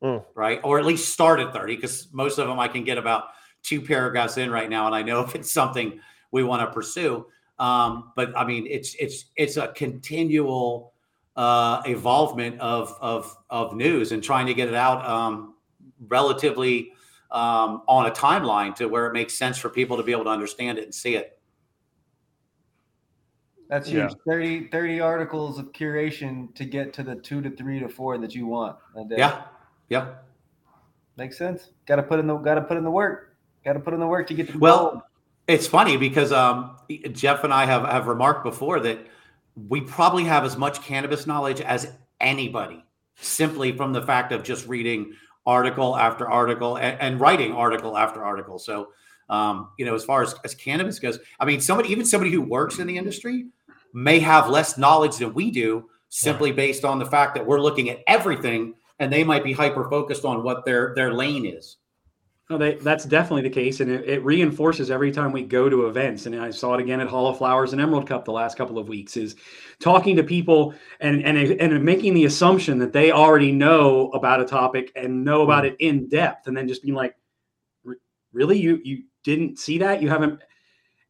[0.04, 0.24] mm.
[0.36, 0.60] right?
[0.64, 3.26] Or at least start at 30, because most of them I can get about
[3.64, 6.00] two paragraphs in right now, and I know if it's something
[6.32, 7.26] we want to pursue.
[7.58, 10.94] Um, but I mean, it's it's it's a continual
[11.36, 15.56] uh, evolvement of of of news and trying to get it out um,
[16.08, 16.92] relatively
[17.32, 20.30] um, on a timeline to where it makes sense for people to be able to
[20.30, 21.40] understand it and see it.
[23.70, 24.12] That's huge.
[24.12, 24.34] Yeah.
[24.34, 28.36] 30, 30 articles of curation to get to the two to three to four that
[28.36, 28.78] you want.
[29.10, 29.44] Yeah.
[29.90, 30.24] Yep.
[31.18, 31.70] Makes sense.
[31.86, 33.36] Got to put in the got to put in the work.
[33.64, 34.92] Got to put in the work to get the well.
[34.92, 35.02] Goal.
[35.48, 36.78] It's funny because um,
[37.12, 39.00] Jeff and I have have remarked before that
[39.68, 42.84] we probably have as much cannabis knowledge as anybody,
[43.16, 45.14] simply from the fact of just reading
[45.46, 48.58] article after article and, and writing article after article.
[48.58, 48.90] So
[49.30, 52.42] um, you know, as far as, as cannabis goes, I mean, somebody, even somebody who
[52.42, 53.46] works in the industry
[53.94, 57.90] may have less knowledge than we do simply based on the fact that we're looking
[57.90, 61.78] at everything and they might be hyper focused on what their, their lane is.
[62.50, 65.88] No, they, that's definitely the case, and it, it, reinforces every time we go to
[65.88, 66.28] events.
[66.28, 68.78] And I saw it again at Hall of Flowers and Emerald Cup the last couple
[68.78, 69.18] of weeks.
[69.18, 69.36] Is
[69.80, 74.46] talking to people and and and making the assumption that they already know about a
[74.46, 77.16] topic and know about it in depth, and then just being like,
[78.32, 80.40] "Really, you you didn't see that, you haven't.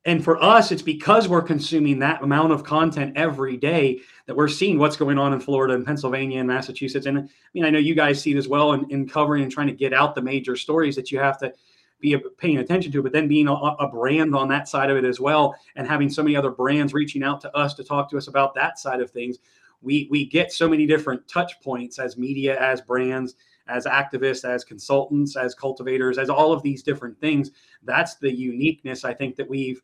[0.05, 4.47] And for us, it's because we're consuming that amount of content every day that we're
[4.47, 7.07] seeing what's going on in Florida and Pennsylvania and Massachusetts.
[7.07, 7.23] And I
[7.55, 9.73] mean, I know you guys see it as well in, in covering and trying to
[9.73, 11.51] get out the major stories that you have to
[11.99, 15.05] be paying attention to, but then being a, a, brand on that side of it
[15.05, 18.17] as well, and having so many other brands reaching out to us to talk to
[18.17, 19.37] us about that side of things,
[19.81, 23.35] we we get so many different touch points as media, as brands,
[23.67, 27.51] as activists, as consultants, as cultivators, as all of these different things.
[27.83, 29.81] That's the uniqueness I think that we've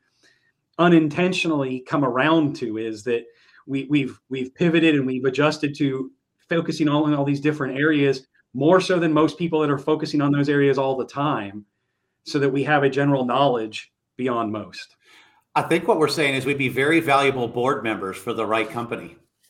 [0.78, 3.26] unintentionally come around to is that
[3.67, 6.11] we, we've we've pivoted and we've adjusted to
[6.49, 10.32] focusing on all these different areas more so than most people that are focusing on
[10.32, 11.65] those areas all the time,
[12.24, 14.95] so that we have a general knowledge beyond most.
[15.55, 18.69] I think what we're saying is we'd be very valuable board members for the right
[18.69, 19.17] company.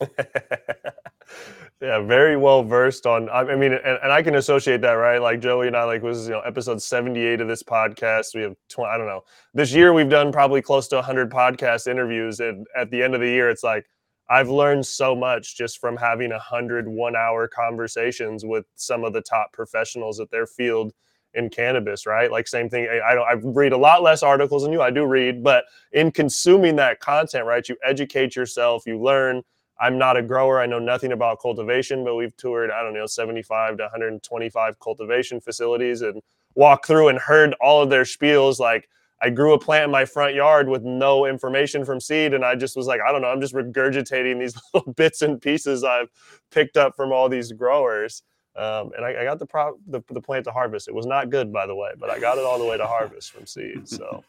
[1.82, 3.28] yeah, very well versed on.
[3.28, 5.18] I mean, and, and, I can associate that, right?
[5.18, 8.36] Like Joey and I, like was you know episode seventy eight of this podcast.
[8.36, 8.92] We have twenty.
[8.92, 9.24] I don't know.
[9.52, 13.20] This year we've done probably close to hundred podcast interviews, and at the end of
[13.20, 13.84] the year, it's like
[14.30, 19.12] I've learned so much just from having a hundred one hour conversations with some of
[19.12, 20.92] the top professionals at their field
[21.34, 22.30] in cannabis, right?
[22.30, 22.86] Like same thing.
[23.04, 23.26] I don't.
[23.26, 24.82] I read a lot less articles than you.
[24.82, 27.68] I do read, but in consuming that content, right?
[27.68, 28.84] You educate yourself.
[28.86, 29.42] You learn
[29.82, 30.60] I'm not a grower.
[30.60, 35.40] I know nothing about cultivation, but we've toured, I don't know, 75 to 125 cultivation
[35.40, 36.22] facilities and
[36.54, 38.60] walked through and heard all of their spiels.
[38.60, 38.88] Like,
[39.20, 42.32] I grew a plant in my front yard with no information from seed.
[42.32, 45.42] And I just was like, I don't know, I'm just regurgitating these little bits and
[45.42, 46.10] pieces I've
[46.52, 48.22] picked up from all these growers.
[48.54, 50.86] Um, and I, I got the, pro- the, the plant to harvest.
[50.86, 52.86] It was not good, by the way, but I got it all the way to
[52.86, 53.88] harvest from seed.
[53.88, 54.22] So,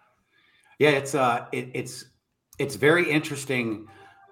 [0.78, 2.06] yeah, it's uh, it, it's
[2.58, 3.88] it's very interesting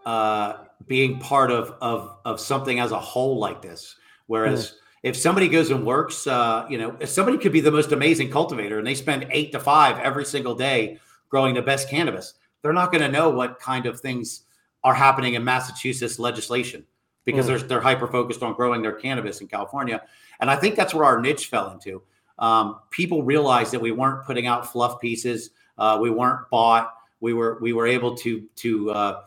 [0.07, 3.96] uh, being part of of of something as a whole like this.
[4.26, 4.74] Whereas mm.
[5.03, 8.30] if somebody goes and works, uh, you know, if somebody could be the most amazing
[8.30, 10.98] cultivator and they spend eight to five every single day
[11.28, 14.42] growing the best cannabis, they're not going to know what kind of things
[14.82, 16.84] are happening in Massachusetts legislation
[17.24, 17.48] because mm.
[17.48, 20.03] they're they're hyper focused on growing their cannabis in California,
[20.40, 22.03] and I think that's where our niche fell into.
[22.38, 27.34] Um, people realized that we weren't putting out fluff pieces, uh, we weren't bought, we
[27.34, 29.22] were we were able to to uh,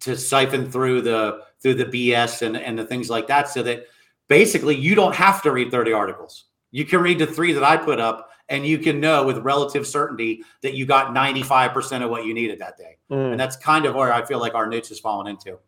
[0.00, 3.86] to siphon through the through the BS and and the things like that, so that
[4.28, 6.44] basically you don't have to read 30 articles.
[6.70, 9.86] You can read the three that I put up, and you can know with relative
[9.86, 12.96] certainty that you got 95% of what you needed that day.
[13.10, 13.32] Mm.
[13.32, 15.58] And that's kind of where I feel like our niche has fallen into.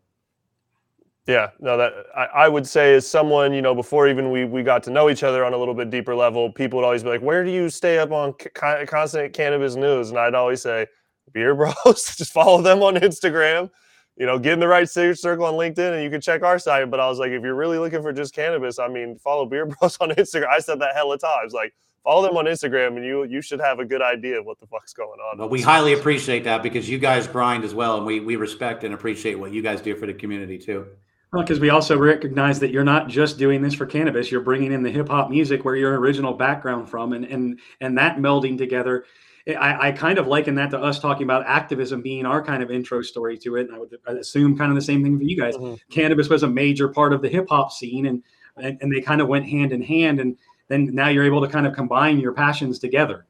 [1.25, 4.61] Yeah, no, that I, I, would say as someone, you know, before even we we
[4.61, 7.09] got to know each other on a little bit deeper level, people would always be
[7.09, 8.49] like, "Where do you stay up on c-
[8.85, 10.85] constant cannabis news?" And I'd always say,
[11.31, 11.75] "Beard Bros,
[12.17, 13.69] just follow them on Instagram."
[14.15, 16.89] You know, get in the right circle on LinkedIn, and you can check our site.
[16.91, 19.73] But I was like, if you're really looking for just cannabis, I mean, follow Beard
[19.79, 20.49] Bros on Instagram.
[20.49, 21.53] I said that hella times.
[21.53, 24.59] Like, follow them on Instagram, and you you should have a good idea of what
[24.59, 25.39] the fuck's going on.
[25.39, 28.83] Well, we highly appreciate that because you guys grind as well, and we we respect
[28.83, 30.85] and appreciate what you guys do for the community too.
[31.31, 34.71] Well, because we also recognize that you're not just doing this for cannabis; you're bringing
[34.71, 38.57] in the hip hop music where your original background from, and and and that melding
[38.57, 39.05] together.
[39.47, 42.71] I, I, kind of liken that to us talking about activism being our kind of
[42.71, 43.67] intro story to it.
[43.67, 45.55] And I would assume kind of the same thing for you guys.
[45.55, 45.75] Mm-hmm.
[45.91, 48.23] Cannabis was a major part of the hip hop scene, and,
[48.57, 50.21] and and they kind of went hand in hand.
[50.21, 50.37] And
[50.69, 53.25] then now you're able to kind of combine your passions together.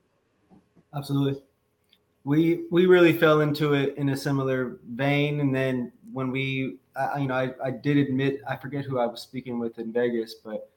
[0.96, 1.42] Absolutely.
[2.26, 7.18] We we really fell into it in a similar vein, and then when we, uh,
[7.18, 10.36] you know, I, I did admit I forget who I was speaking with in Vegas,
[10.36, 10.70] but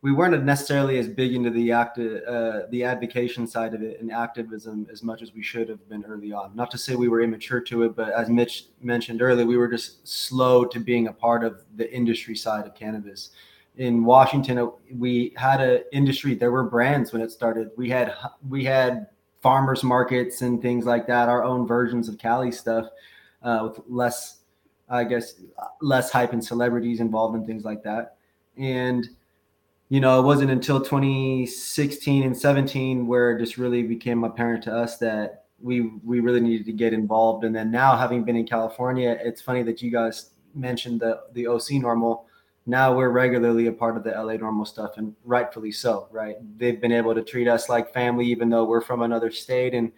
[0.00, 4.12] we weren't necessarily as big into the active uh, the advocation side of it and
[4.12, 6.54] activism as much as we should have been early on.
[6.54, 9.68] Not to say we were immature to it, but as Mitch mentioned earlier, we were
[9.68, 13.30] just slow to being a part of the industry side of cannabis
[13.78, 16.34] in Washington, we had an industry.
[16.34, 17.70] There were brands when it started.
[17.76, 18.14] We had
[18.48, 19.06] we had
[19.40, 21.28] farmers markets and things like that.
[21.28, 22.88] Our own versions of Cali stuff
[23.42, 24.38] uh, with less,
[24.88, 25.34] I guess,
[25.80, 28.16] less hype and celebrities involved and things like that.
[28.56, 29.08] And
[29.88, 34.74] you know, it wasn't until 2016 and 17 where it just really became apparent to
[34.74, 37.44] us that we we really needed to get involved.
[37.44, 41.46] And then now, having been in California, it's funny that you guys mentioned the the
[41.46, 42.24] OC NORML.
[42.66, 46.36] now we're regularly a part of the LA NORML stuff, and rightfully so, right?
[46.58, 49.90] They've been able to treat us like family, even though we're from another state, and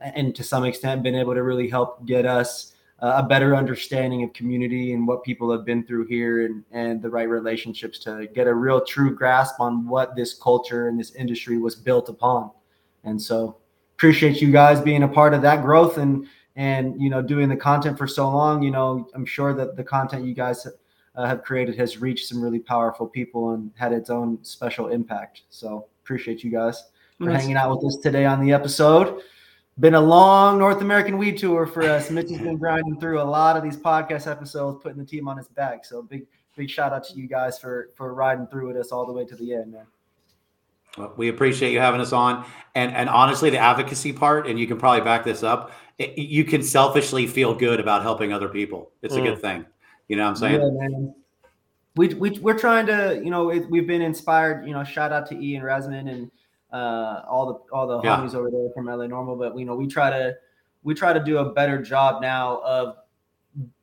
[0.00, 2.71] and to some extent been able to really help get us
[3.02, 7.10] a better understanding of community and what people have been through here, and and the
[7.10, 11.58] right relationships to get a real true grasp on what this culture and this industry
[11.58, 12.50] was built upon.
[13.04, 13.56] And so
[13.96, 16.26] appreciate you guys being a part of that growth and
[16.56, 18.62] and you know doing the content for so long.
[18.62, 20.64] You know, I'm sure that the content you guys
[21.14, 25.42] uh, have created has reached some really powerful people and had its own special impact.
[25.50, 26.84] So appreciate you guys
[27.18, 27.42] for nice.
[27.42, 29.22] hanging out with us today on the episode.
[29.80, 32.10] Been a long North American weed tour for us.
[32.10, 35.38] Mitch has been grinding through a lot of these podcast episodes, putting the team on
[35.38, 35.84] his back.
[35.86, 39.06] So big, big shout out to you guys for for riding through with us all
[39.06, 39.86] the way to the end, man.
[40.98, 42.44] Well, we appreciate you having us on,
[42.74, 45.72] and and honestly, the advocacy part, and you can probably back this up.
[45.98, 48.92] It, you can selfishly feel good about helping other people.
[49.00, 49.20] It's mm.
[49.20, 49.64] a good thing.
[50.08, 50.60] You know what I'm saying?
[50.60, 51.14] Yeah, man.
[51.94, 55.26] We, we, we're trying to, you know, it, we've been inspired, you know, shout out
[55.28, 56.30] to Ian Resman and
[56.72, 58.16] uh, all the, all the yeah.
[58.16, 59.38] homies over there from LA NORML.
[59.38, 60.34] but you know, we try to,
[60.82, 62.96] we try to do a better job now of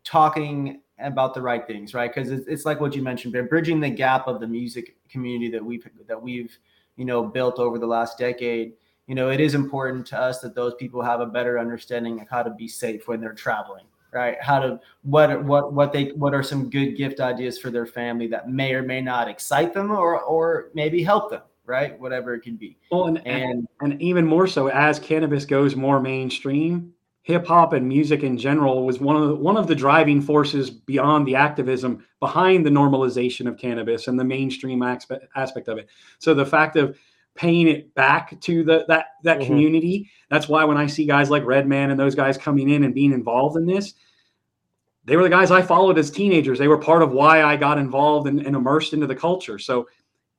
[0.04, 2.14] talking about the right things, right?
[2.14, 5.50] Because it's, it's like what you mentioned, but bridging the gap of the music community
[5.52, 6.58] that we've that we've
[6.98, 8.74] you know built over the last decade.
[9.08, 12.30] You know, it is important to us that those people have a better understanding of
[12.30, 16.34] how to be safe when they're traveling, right how to what what what they what
[16.34, 19.92] are some good gift ideas for their family that may or may not excite them
[19.92, 24.26] or or maybe help them right whatever it can be well and and, and even
[24.26, 26.92] more so as cannabis goes more mainstream
[27.22, 30.70] hip hop and music in general was one of the, one of the driving forces
[30.70, 35.88] beyond the activism behind the normalization of cannabis and the mainstream aspect aspect of it
[36.18, 36.98] so the fact of
[37.40, 39.48] paying it back to the that that mm-hmm.
[39.48, 40.12] community.
[40.30, 43.14] That's why when I see guys like Redman and those guys coming in and being
[43.14, 43.94] involved in this,
[45.06, 46.60] they were the guys I followed as teenagers.
[46.60, 49.58] They were part of why I got involved and, and immersed into the culture.
[49.58, 49.88] So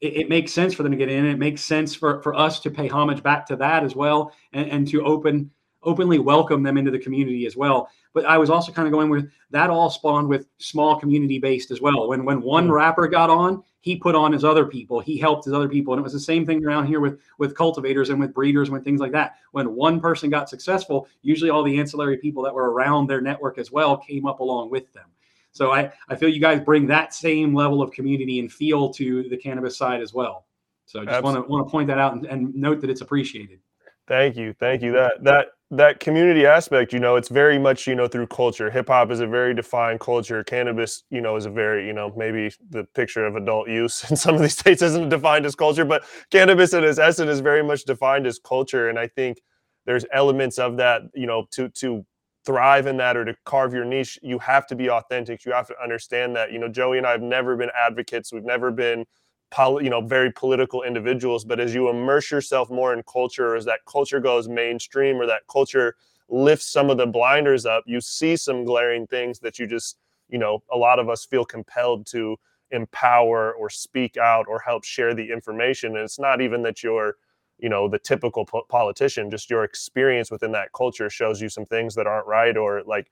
[0.01, 1.27] it, it, makes sense for them to get in.
[1.27, 4.71] It makes sense for, for us to pay homage back to that as well and,
[4.71, 5.51] and to open
[5.83, 7.89] openly welcome them into the community as well.
[8.13, 11.71] But I was also kind of going with that all spawned with small community based
[11.71, 12.09] as well.
[12.09, 12.73] When when one mm.
[12.73, 16.01] rapper got on, he put on his other people, he helped his other people, and
[16.01, 19.01] it was the same thing around here with with cultivators and with breeders and things
[19.01, 19.37] like that.
[19.53, 23.59] When one person got successful, usually all the ancillary people that were around their network
[23.59, 25.07] as well came up along with them.
[25.53, 29.29] So I I feel you guys bring that same level of community and feel to
[29.29, 30.47] the cannabis side as well.
[30.87, 33.01] So I just want to want to point that out and, and note that it's
[33.01, 33.61] appreciated.
[34.09, 34.93] Thank you, thank you.
[34.93, 38.71] That that that community aspect, you know, it's very much, you know, through culture.
[38.71, 40.43] Hip hop is a very defined culture.
[40.43, 44.17] Cannabis, you know, is a very, you know, maybe the picture of adult use in
[44.17, 47.63] some of these states isn't defined as culture, but cannabis in its essence is very
[47.63, 48.89] much defined as culture.
[48.89, 49.41] And I think
[49.87, 52.05] there's elements of that, you know, to to
[52.45, 55.45] thrive in that or to carve your niche, you have to be authentic.
[55.45, 56.53] You have to understand that.
[56.53, 58.33] You know, Joey and I have never been advocates.
[58.33, 59.05] We've never been
[59.51, 63.57] poli- you know very political individuals but as you immerse yourself more in culture or
[63.57, 65.97] as that culture goes mainstream or that culture
[66.29, 70.39] lifts some of the blinders up you see some glaring things that you just you
[70.39, 72.37] know a lot of us feel compelled to
[72.71, 77.17] empower or speak out or help share the information and it's not even that you're
[77.63, 81.65] you know the typical po- politician just your experience within that culture shows you some
[81.67, 83.11] things that aren't right or like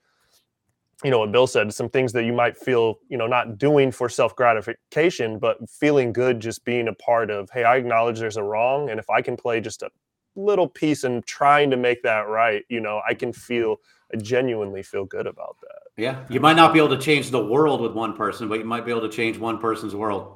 [1.05, 3.91] you know what bill said some things that you might feel you know not doing
[3.91, 8.37] for self gratification but feeling good just being a part of hey i acknowledge there's
[8.37, 9.91] a wrong and if i can play just a
[10.35, 13.77] little piece and trying to make that right you know i can feel
[14.13, 17.45] I genuinely feel good about that yeah you might not be able to change the
[17.45, 20.35] world with one person but you might be able to change one person's world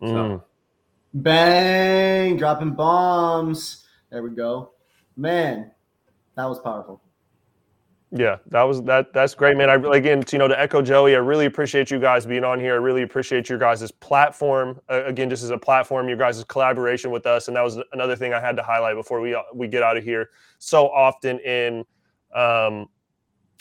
[0.00, 0.06] so.
[0.06, 0.42] Mm.
[1.14, 4.72] Bang dropping bombs there we go
[5.16, 5.70] man
[6.36, 7.00] that was powerful
[8.12, 9.12] yeah, that was that.
[9.12, 9.68] That's great, man.
[9.68, 12.74] I again, you know, to echo Joey, I really appreciate you guys being on here.
[12.74, 14.80] I really appreciate your guys' platform.
[14.88, 18.14] Uh, again, just as a platform, your guys' collaboration with us, and that was another
[18.14, 20.30] thing I had to highlight before we uh, we get out of here.
[20.58, 21.84] So often in
[22.32, 22.86] um,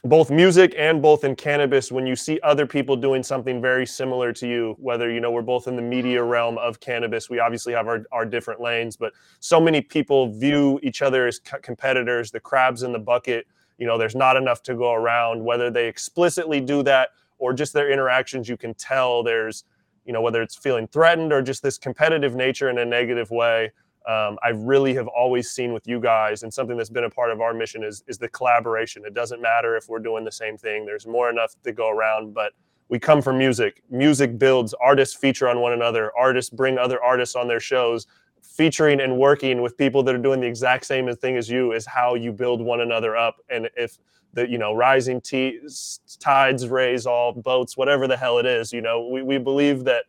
[0.06, 4.32] both music and both in cannabis, when you see other people doing something very similar
[4.34, 7.74] to you, whether you know we're both in the media realm of cannabis, we obviously
[7.74, 12.40] have our, our different lanes, but so many people view each other as competitors, the
[12.40, 13.48] crabs in the bucket.
[13.80, 15.44] You know there's not enough to go around.
[15.44, 19.64] Whether they explicitly do that or just their interactions you can tell there's
[20.06, 23.72] you know whether it's feeling threatened or just this competitive nature in a negative way
[24.08, 27.32] um, i really have always seen with you guys and something that's been a part
[27.32, 29.04] of our mission is is the collaboration.
[29.06, 30.86] It doesn't matter if we're doing the same thing.
[30.86, 32.54] There's more enough to go around but
[32.88, 33.82] we come from music.
[33.90, 36.12] Music builds artists feature on one another.
[36.16, 38.06] Artists bring other artists on their shows.
[38.44, 41.86] Featuring and working with people that are doing the exact same thing as you is
[41.88, 43.38] how you build one another up.
[43.50, 43.98] And if
[44.34, 45.60] the you know rising t-
[46.20, 50.04] tides raise all boats whatever the hell it is you know we, we believe that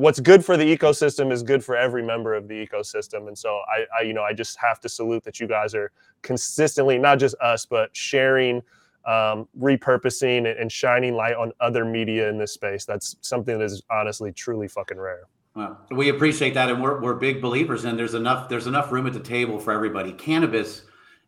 [0.00, 3.60] what's good for the ecosystem is good for every member of the ecosystem and so
[3.68, 5.92] I, I you know i just have to salute that you guys are
[6.22, 8.62] consistently not just us but sharing
[9.06, 13.82] um, repurposing and shining light on other media in this space that's something that is
[13.90, 17.84] honestly truly fucking rare well, we appreciate that, and we're, we're big believers.
[17.84, 20.12] And there's enough there's enough room at the table for everybody.
[20.12, 20.82] Cannabis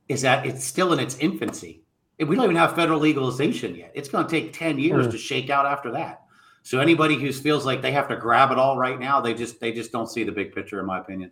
[0.09, 1.83] is that it's still in its infancy.
[2.21, 3.91] We don't even have federal legalization yet.
[3.97, 5.11] It's going to take ten years mm.
[5.11, 6.22] to shake out after that.
[6.63, 9.61] So anybody who feels like they have to grab it all right now, they just
[9.61, 11.31] they just don't see the big picture, in my opinion.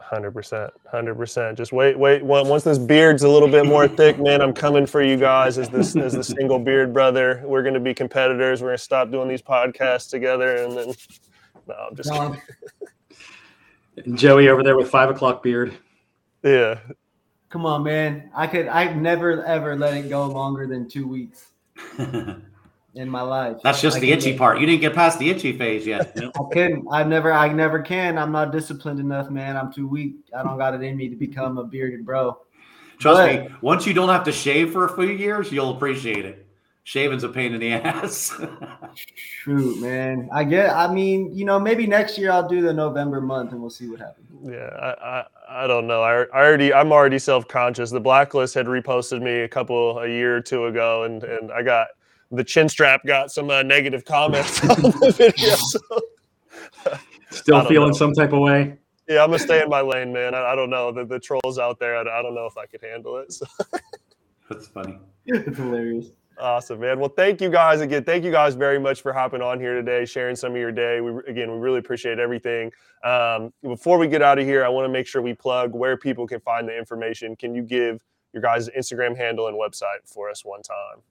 [0.00, 1.58] Hundred percent, hundred percent.
[1.58, 2.22] Just wait, wait.
[2.22, 5.68] Once this beard's a little bit more thick, man, I'm coming for you guys as
[5.68, 7.42] this as the single beard brother.
[7.44, 8.62] We're going to be competitors.
[8.62, 10.94] We're going to stop doing these podcasts together, and then
[11.66, 12.36] no, I'm just no.
[14.14, 15.76] Joey over there with five o'clock beard.
[16.42, 16.78] Yeah.
[17.50, 18.30] Come on, man.
[18.34, 21.48] I could I've never ever let it go longer than two weeks
[22.94, 23.56] in my life.
[23.62, 24.60] That's just I the itchy part.
[24.60, 26.12] You didn't get past the itchy phase yet.
[26.16, 26.86] I couldn't.
[26.90, 28.18] I never I never can.
[28.18, 29.56] I'm not disciplined enough, man.
[29.56, 30.16] I'm too weak.
[30.36, 32.38] I don't got it in me to become a bearded bro.
[32.98, 36.24] Trust but, me, once you don't have to shave for a few years, you'll appreciate
[36.24, 36.48] it
[36.88, 38.34] shaving's a pain in the ass.
[39.14, 40.28] Shoot, man.
[40.32, 40.74] I get.
[40.74, 43.88] I mean, you know, maybe next year I'll do the November month and we'll see
[43.88, 44.26] what happens.
[44.42, 45.20] Yeah, I,
[45.50, 46.02] I, I don't know.
[46.02, 47.90] I, I already, I'm already self conscious.
[47.90, 51.62] The blacklist had reposted me a couple a year or two ago, and and I
[51.62, 51.88] got
[52.30, 55.56] the chin strap got some uh, negative comments on the video.
[55.56, 55.80] So.
[57.30, 57.96] Still feeling know.
[57.96, 58.78] some type of way.
[59.08, 60.34] Yeah, I'm gonna stay in my lane, man.
[60.34, 61.96] I, I don't know the, the trolls out there.
[61.96, 63.32] I, I don't know if I could handle it.
[63.32, 63.46] So.
[64.50, 64.98] That's funny.
[65.26, 66.10] It's hilarious.
[66.40, 67.00] Awesome, man.
[67.00, 68.04] Well, thank you guys again.
[68.04, 71.00] Thank you guys very much for hopping on here today, sharing some of your day.
[71.00, 72.70] We again, we really appreciate everything.
[73.02, 75.96] Um, before we get out of here, I want to make sure we plug where
[75.96, 77.34] people can find the information.
[77.34, 81.02] Can you give your guys' Instagram handle and website for us one time?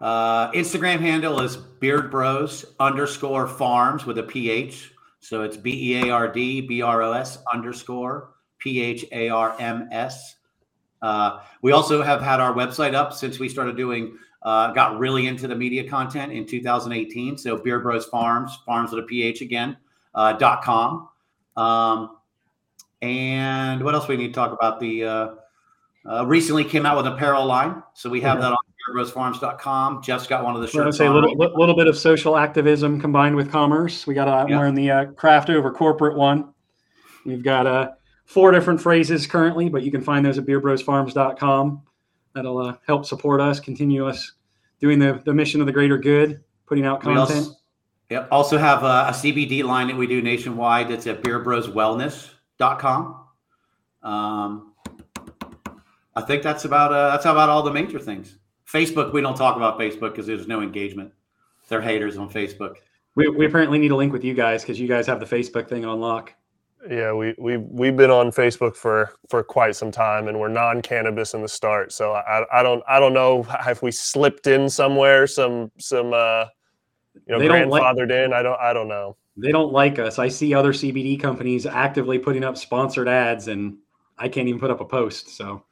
[0.00, 4.92] Uh, Instagram handle is Beard Bros underscore Farms with a PH.
[5.20, 9.28] So it's B E A R D B R O S underscore P H A
[9.28, 10.36] R M S
[11.02, 15.26] uh, we also have had our website up since we started doing, uh, got really
[15.26, 17.38] into the media content in 2018.
[17.38, 19.76] So Beard Bros Farms, farms with a PH again,
[20.14, 21.08] uh, dot com.
[21.56, 22.16] Um,
[23.02, 24.78] and what else we need to talk about?
[24.78, 25.28] The uh,
[26.06, 27.82] uh, recently came out with apparel line.
[27.94, 28.42] So we have mm-hmm.
[28.42, 28.52] that
[28.88, 30.02] beardbrospharms.com.
[30.02, 30.98] Jeff's got one of the shirts.
[30.98, 34.06] say a little, little bit of social activism combined with commerce.
[34.06, 34.58] We got a, yeah.
[34.58, 36.52] wearing the uh, craft over corporate one.
[37.24, 41.82] We've got a four different phrases currently, but you can find those at beardbrospharms.com.
[42.34, 44.32] That'll uh, help support us, continue us
[44.80, 47.38] doing the, the mission of the greater good, putting out content.
[47.38, 47.52] Also,
[48.08, 48.28] yep.
[48.30, 50.88] Also have a, a, CBD line that we do nationwide.
[50.88, 53.24] That's at beardbroswellness.com.
[54.02, 54.72] Um,
[56.16, 58.36] I think that's about uh, that's about all the major things.
[58.72, 61.12] Facebook, we don't talk about Facebook because there's no engagement.
[61.68, 62.76] They're haters on Facebook.
[63.16, 65.68] We, we apparently need a link with you guys because you guys have the Facebook
[65.68, 66.34] thing on lock.
[66.88, 71.34] Yeah, we we we've been on Facebook for for quite some time, and we're non-cannabis
[71.34, 71.92] in the start.
[71.92, 76.46] So I I don't I don't know if we slipped in somewhere, some some uh,
[77.26, 78.32] you know they grandfathered like, in.
[78.32, 79.16] I don't I don't know.
[79.36, 80.18] They don't like us.
[80.18, 83.76] I see other CBD companies actively putting up sponsored ads, and
[84.18, 85.36] I can't even put up a post.
[85.36, 85.64] So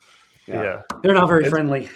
[0.46, 0.82] yeah, yeah.
[1.03, 1.88] they're not very it's, friendly.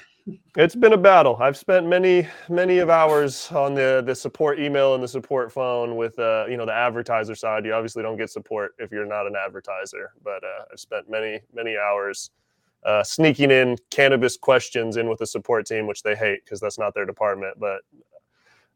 [0.57, 1.37] It's been a battle.
[1.41, 5.97] I've spent many, many of hours on the the support email and the support phone
[5.97, 7.65] with uh, you know the advertiser side.
[7.65, 11.41] You obviously don't get support if you're not an advertiser, but uh, I've spent many,
[11.53, 12.31] many hours
[12.85, 16.79] uh, sneaking in cannabis questions in with the support team, which they hate because that's
[16.79, 17.59] not their department.
[17.59, 17.81] But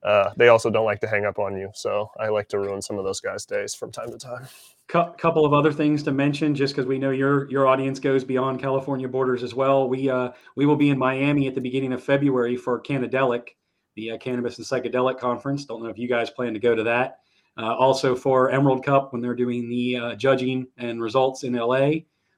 [0.03, 2.83] uh, they also don't like to hang up on you, so I like to ruin
[2.83, 4.49] some of those guys' days from time to time
[4.89, 8.61] couple of other things to mention, just because we know your your audience goes beyond
[8.61, 9.89] California borders as well.
[9.89, 13.49] We uh, we will be in Miami at the beginning of February for Cannadelic,
[13.97, 15.65] the uh, Cannabis and Psychedelic Conference.
[15.65, 17.21] Don't know if you guys plan to go to that.
[17.59, 21.89] Uh, also for Emerald Cup when they're doing the uh, judging and results in LA,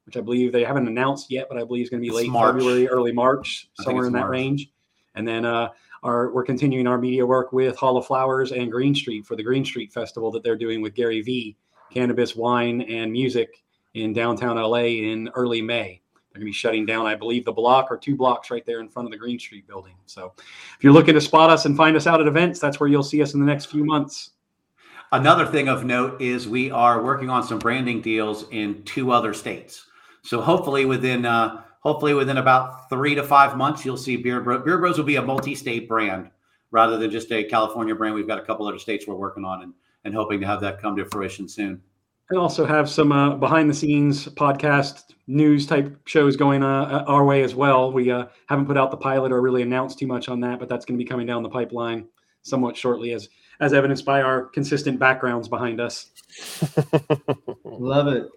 [0.06, 2.30] which I believe they haven't announced yet, but I believe is going to be late
[2.30, 4.70] February, early March, somewhere in that range.
[5.16, 5.70] And then uh,
[6.04, 9.42] our, we're continuing our media work with Hall of Flowers and Green Street for the
[9.42, 11.56] Green Street Festival that they're doing with Gary Vee
[11.92, 13.62] cannabis, wine, and music
[13.94, 16.00] in downtown LA in early May.
[16.32, 18.80] They're going to be shutting down, I believe, the block or two blocks right there
[18.80, 19.94] in front of the Green Street building.
[20.06, 22.88] So if you're looking to spot us and find us out at events, that's where
[22.88, 24.30] you'll see us in the next few months.
[25.10, 29.32] Another thing of note is we are working on some branding deals in two other
[29.32, 29.86] states.
[30.22, 34.62] So hopefully within uh, hopefully within about three to five months, you'll see Beard Bros.
[34.62, 36.30] Beard Bros will be a multi-state brand
[36.70, 38.14] rather than just a California brand.
[38.14, 39.72] We've got a couple other states we're working on, and
[40.04, 41.80] and hoping to have that come to fruition soon.
[42.30, 47.24] I also have some uh, behind the scenes podcast news type shows going uh, our
[47.24, 47.90] way as well.
[47.90, 50.68] We uh, haven't put out the pilot or really announced too much on that, but
[50.68, 52.06] that's going to be coming down the pipeline
[52.42, 53.28] somewhat shortly, as
[53.60, 56.10] as evidenced by our consistent backgrounds behind us.
[57.64, 58.28] Love it,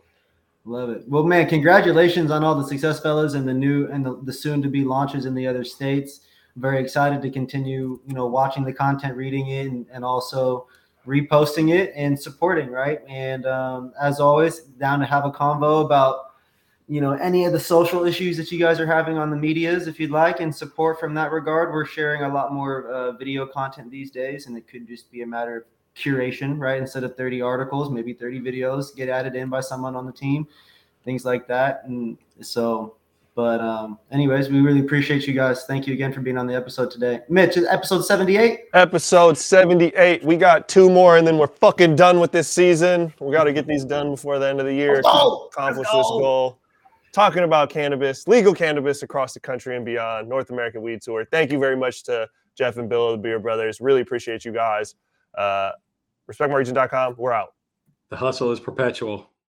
[0.65, 1.03] love it.
[1.07, 4.61] Well, man, congratulations on all the success, fellas, and the new and the, the soon
[4.61, 6.21] to be launches in the other states.
[6.55, 10.67] very excited to continue, you know, watching the content, reading it, and, and also
[11.05, 12.99] reposting it and supporting, right?
[13.07, 16.33] And um, as always, down to have a convo about
[16.87, 19.87] you know any of the social issues that you guys are having on the medias
[19.87, 21.71] if you'd like and support from that regard.
[21.71, 25.21] We're sharing a lot more uh, video content these days and it could just be
[25.21, 25.63] a matter of
[25.95, 26.79] curation right?
[26.81, 30.47] Instead of 30 articles maybe 30 videos get added in by someone on the team
[31.03, 31.83] things like that.
[31.85, 32.95] And so
[33.33, 35.63] but um, anyways, we really appreciate you guys.
[35.63, 37.21] Thank you again for being on the episode today.
[37.29, 38.65] Mitch, episode 78?
[38.73, 40.23] Episode 78.
[40.23, 43.13] We got two more and then we're fucking done with this season.
[43.21, 46.07] We got to get these done before the end of the year to accomplish this
[46.07, 46.59] goal.
[47.13, 51.25] Talking about cannabis, legal cannabis across the country and beyond, North American Weed Tour.
[51.25, 52.27] Thank you very much to
[52.57, 53.79] Jeff and Bill of the Beard Brothers.
[53.81, 54.95] Really appreciate you guys.
[55.37, 55.71] Uh,
[56.29, 57.15] RespectMyRegion.com.
[57.17, 57.53] We're out.
[58.09, 59.30] The hustle is perpetual.